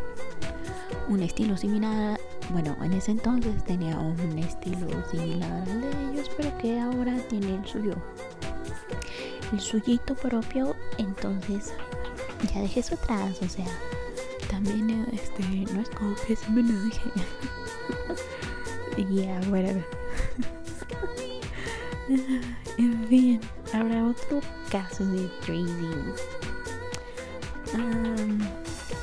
un 1.09 1.23
estilo 1.23 1.57
similar, 1.57 2.19
bueno, 2.51 2.77
en 2.83 2.93
ese 2.93 3.13
entonces 3.13 3.65
tenía 3.65 3.99
un 3.99 4.39
estilo 4.39 4.89
similar 5.11 5.51
al 5.69 5.81
de 5.81 6.13
ellos, 6.13 6.31
pero 6.37 6.57
que 6.59 6.79
ahora 6.79 7.17
tiene 7.29 7.55
el 7.55 7.67
suyo, 7.67 7.95
el 9.53 9.61
suyito 9.61 10.15
propio, 10.15 10.75
entonces 10.99 11.73
ya 12.53 12.61
dejé 12.61 12.81
eso 12.81 12.95
atrás, 12.95 13.41
o 13.43 13.49
sea, 13.49 13.67
también 14.51 15.07
este 15.13 15.43
no 15.73 15.81
es 15.81 15.91
como 15.91 16.15
que 16.27 16.33
es 16.35 16.47
homenaje 16.49 17.11
yeah 19.05 19.41
whatever. 19.51 19.85
En 22.79 23.09
fin 23.09 23.41
habrá 23.73 24.05
otro 24.05 24.41
caso 24.71 25.05
de 25.07 25.29
trading. 25.45 26.13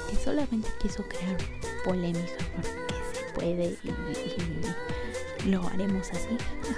Que 0.09 0.15
solamente 0.15 0.69
quiso 0.81 1.03
crear 1.07 1.37
polémica 1.83 2.31
porque 2.55 2.69
se 3.13 3.33
puede 3.33 3.77
y, 3.83 5.49
lo 5.49 5.67
haremos 5.67 6.09
así 6.11 6.37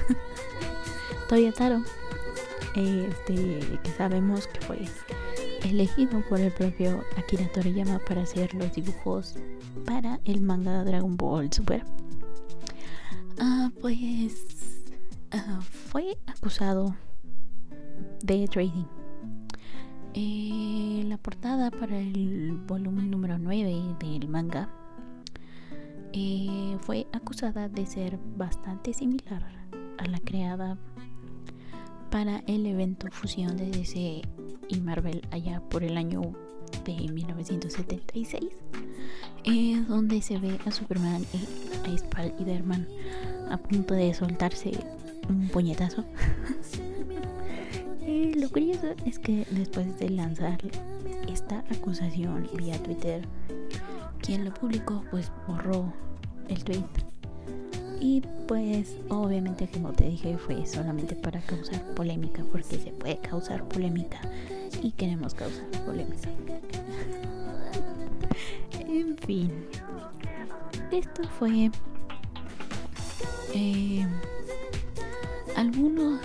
Toyotaro 1.30 1.84
este 2.76 3.60
que 3.84 3.90
sabemos 3.96 4.48
que 4.48 4.62
fue 4.62 4.80
elegido 5.64 6.22
por 6.30 6.40
el 6.40 6.52
propio 6.52 7.04
Akira 7.18 7.48
Toriyama 7.52 8.00
para 8.00 8.24
hacer 8.24 8.54
los 8.54 8.74
dibujos 8.74 9.36
para 9.86 10.20
el 10.26 10.42
manga 10.42 10.84
Dragon 10.84 11.16
Ball 11.18 11.52
Super. 11.52 11.84
Ah, 13.40 13.72
pues 13.82 14.46
ah, 15.32 15.60
fue 15.62 16.18
acusado 16.28 16.96
de 18.24 18.48
trading. 18.48 18.86
Eh, 20.14 21.04
la 21.08 21.18
portada 21.18 21.72
para 21.72 21.98
el 22.00 22.54
volumen 22.66 23.12
número 23.12 23.38
9 23.38 23.96
del 24.00 24.30
manga 24.30 24.70
eh, 26.18 26.78
fue 26.80 27.08
acusada 27.12 27.68
de 27.68 27.86
ser 27.86 28.18
bastante 28.38 28.94
similar 28.94 29.44
a 29.98 30.06
la 30.08 30.18
creada 30.20 30.78
para 32.10 32.40
el 32.48 32.66
evento 32.66 33.08
fusión 33.12 33.58
de 33.58 33.70
DC 33.70 34.22
y 34.70 34.80
Marvel 34.80 35.28
allá 35.32 35.62
por 35.70 35.84
el 35.84 35.98
año 35.98 36.22
de 36.86 37.10
1976, 37.12 38.46
eh, 39.44 39.84
donde 39.90 40.22
se 40.22 40.38
ve 40.38 40.58
a 40.66 40.72
Superman 40.72 41.26
y 41.34 41.90
a 41.90 41.94
Spider-Man 41.96 42.88
a 43.50 43.58
punto 43.58 43.94
de 43.94 44.14
soltarse 44.14 44.72
un 45.28 45.50
puñetazo. 45.50 46.06
lo 48.38 48.50
curioso 48.52 48.88
es 49.06 49.20
que 49.20 49.46
después 49.52 50.00
de 50.00 50.12
lanzar 50.12 50.60
esta 51.28 51.66
acusación 51.72 52.48
vía 52.56 52.82
Twitter, 52.82 53.28
quien 54.26 54.44
lo 54.44 54.54
publicó 54.54 55.04
pues 55.12 55.32
borró 55.48 55.94
el 56.48 56.64
tweet 56.64 56.84
y 58.00 58.22
pues 58.48 58.96
obviamente 59.10 59.68
como 59.68 59.92
te 59.94 60.06
dije 60.06 60.38
fue 60.38 60.66
solamente 60.66 61.16
para 61.16 61.42
causar 61.42 61.82
polémica 61.94 62.44
porque 62.52 62.78
se 62.78 62.92
puede 62.92 63.18
causar 63.18 63.68
polémica 63.68 64.20
y 64.82 64.92
queremos 64.92 65.34
causar 65.34 65.66
polémica. 65.86 66.30
en 68.80 69.18
fin, 69.18 69.52
esto 70.92 71.24
fue 71.40 71.72
eh, 73.54 74.08
algunos 75.56 76.20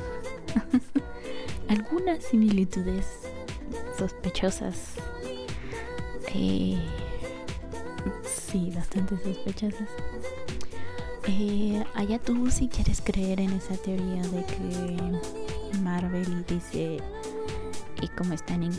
algunas 1.68 2.24
similitudes 2.24 3.06
sospechosas. 3.96 4.94
Eh, 6.34 6.78
sí, 8.50 8.72
bastante 8.74 9.16
sospechosas 9.18 9.88
eh, 11.26 11.84
allá 11.94 12.18
tú 12.18 12.50
si 12.50 12.68
quieres 12.68 13.00
creer 13.02 13.40
en 13.40 13.50
esa 13.50 13.74
teoría 13.76 14.22
de 14.22 14.44
que 14.44 15.78
Marvel 15.82 16.44
dice 16.46 16.98
y 18.00 18.08
como 18.08 18.32
están 18.32 18.62
en, 18.62 18.72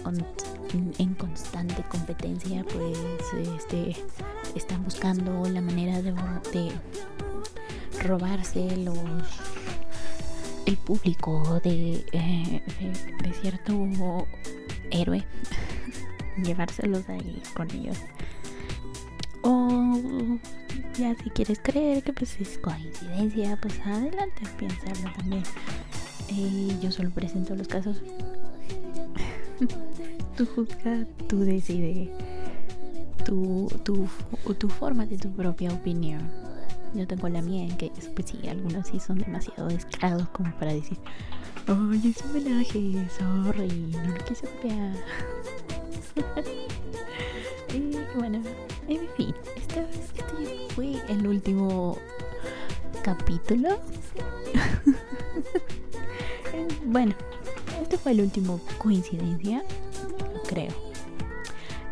en, 0.97 1.13
constante 1.13 1.83
competencia, 1.83 2.63
pues 2.63 2.97
este, 3.55 3.95
están 4.55 4.83
buscando 4.83 5.47
la 5.47 5.61
manera 5.61 6.01
de, 6.01 6.11
de 6.51 6.71
robarse 8.03 8.75
los 8.77 8.97
el 10.65 10.77
público 10.77 11.59
de, 11.63 12.03
eh, 12.11 12.61
de 13.23 13.33
cierto 13.41 14.27
héroe, 14.89 15.23
llevárselos 16.43 17.07
ahí 17.09 17.41
con 17.55 17.69
ellos. 17.71 17.97
O 19.43 20.39
ya 20.97 21.15
si 21.15 21.29
quieres 21.29 21.59
creer 21.63 22.03
que 22.03 22.13
pues 22.13 22.39
es 22.39 22.57
coincidencia, 22.57 23.57
pues 23.61 23.79
adelante, 23.85 24.41
piénsalo 24.57 25.11
también. 25.17 25.43
Eh, 26.29 26.77
yo 26.81 26.91
solo 26.91 27.09
presento 27.09 27.55
los 27.55 27.67
casos. 27.67 28.01
tú 30.37 30.45
juzga, 30.45 31.05
tú 31.27 31.39
decides. 31.39 32.09
Tu, 33.25 33.67
tu, 33.83 34.07
tu 34.57 34.69
forma 34.69 35.05
de 35.05 35.17
tu 35.17 35.29
propia 35.31 35.71
opinión. 35.71 36.29
Yo 36.93 37.07
tengo 37.07 37.29
la 37.29 37.41
mía 37.41 37.63
en 37.63 37.77
que 37.77 37.91
pues 38.15 38.29
sí, 38.29 38.47
algunos 38.49 38.87
sí 38.87 38.99
son 38.99 39.19
demasiado 39.19 39.67
descarados 39.67 40.27
como 40.29 40.51
para 40.57 40.73
decir, 40.73 40.97
oye, 41.67 42.09
es 42.09 42.21
un 42.23 42.31
homenaje, 42.31 43.07
sorry, 43.17 43.67
no 43.91 44.13
lo 44.13 44.25
quise 44.25 44.47
copiar. 44.47 44.93
y 47.73 47.97
bueno, 48.17 48.41
en 48.89 49.07
fin, 49.15 49.30
el 51.11 51.27
último 51.27 51.97
capítulo. 53.03 53.79
bueno, 56.85 57.13
este 57.81 57.97
fue 57.97 58.13
el 58.13 58.21
último 58.21 58.61
coincidencia, 58.77 59.63
creo. 60.47 60.71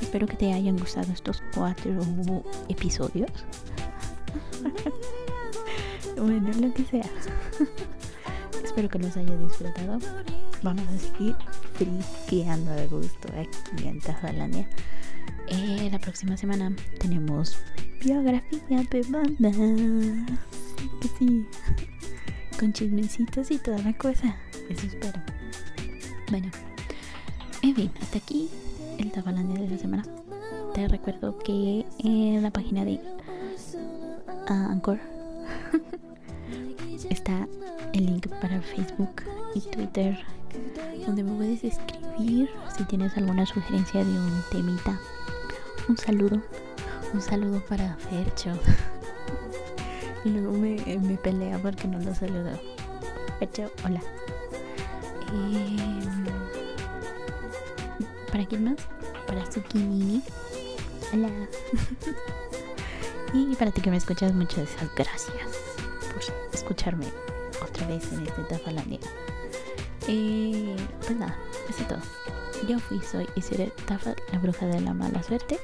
Espero 0.01 0.25
que 0.25 0.37
te 0.37 0.53
hayan 0.53 0.77
gustado 0.77 1.11
estos 1.11 1.43
cuatro 1.53 1.91
episodios. 2.69 3.29
bueno, 6.17 6.49
lo 6.53 6.73
que 6.73 6.85
sea. 6.85 7.09
Espero 8.63 8.87
que 8.87 8.99
los 8.99 9.17
haya 9.17 9.35
disfrutado. 9.35 9.99
Vamos 10.63 10.87
a 10.87 10.97
seguir 10.97 11.35
friqueando 11.73 12.71
de 12.71 12.87
gusto 12.87 13.27
aquí 13.37 13.87
en 13.87 13.99
Tafalandia. 13.99 14.69
Eh, 15.49 15.89
la 15.91 15.99
próxima 15.99 16.37
semana 16.37 16.71
tenemos 16.99 17.57
biografía 18.03 18.83
de 18.91 19.01
banda. 19.09 19.51
Sí. 21.17 21.45
Con 22.59 22.71
chismecitos 22.71 23.49
y 23.51 23.57
toda 23.57 23.79
la 23.79 23.93
cosa. 23.93 24.35
Eso 24.69 24.85
espero. 24.85 25.19
Bueno, 26.29 26.49
en 27.63 27.75
fin, 27.75 27.91
hasta 28.01 28.19
aquí 28.19 28.49
el 28.99 29.11
Tafalandia 29.11 29.59
de 29.61 29.69
la 29.69 29.77
semana. 29.77 30.03
Te 30.73 30.87
recuerdo 30.87 31.37
que 31.39 31.85
en 31.99 32.43
la 32.43 32.51
página 32.51 32.85
de 32.85 32.99
Anchor 34.47 34.99
está 37.09 37.47
el 37.93 38.05
link 38.05 38.27
para 38.41 38.61
Facebook 38.61 39.23
y 39.55 39.61
Twitter 39.61 40.17
donde 41.05 41.23
me 41.23 41.31
puedes 41.33 41.63
escribir 41.63 42.49
si 42.77 42.83
tienes 42.85 43.15
alguna 43.17 43.45
sugerencia 43.45 44.03
de 44.03 44.11
un 44.11 44.43
temita 44.51 44.99
un 45.89 45.97
saludo, 45.97 46.39
un 47.13 47.21
saludo 47.21 47.61
para 47.67 47.95
Fercho. 47.95 48.51
luego 50.23 50.51
me, 50.51 50.77
me, 50.99 51.17
pelea 51.17 51.57
porque 51.57 51.87
no 51.87 51.99
lo 51.99 52.13
saludo. 52.13 52.51
Fercho, 53.39 53.71
hola. 53.83 54.01
Em, 55.31 56.25
¿Para 58.31 58.45
quién 58.45 58.65
más? 58.65 58.77
Para 59.25 59.45
Zucchini. 59.51 60.21
Hola. 61.11 61.29
y 63.33 63.55
para 63.55 63.71
ti 63.71 63.81
que 63.81 63.89
me 63.89 63.97
escuchas, 63.97 64.31
muchas 64.33 64.69
gracias 64.95 65.47
por 66.13 66.21
escucharme 66.53 67.07
otra 67.63 67.87
vez 67.87 68.13
en 68.13 68.27
este 68.27 68.43
Tafalandia. 68.43 68.99
Eh, 70.07 70.75
pues 70.99 71.17
nada, 71.17 71.35
eso 71.67 71.81
es 71.81 71.87
todo. 71.87 71.99
Yo 72.67 72.77
fui, 72.79 72.99
soy 73.01 73.27
y 73.35 73.41
seré 73.41 73.71
Tafa, 73.87 74.13
la 74.31 74.39
bruja 74.39 74.65
de 74.65 74.81
la 74.81 74.93
mala 74.93 75.23
suerte. 75.23 75.59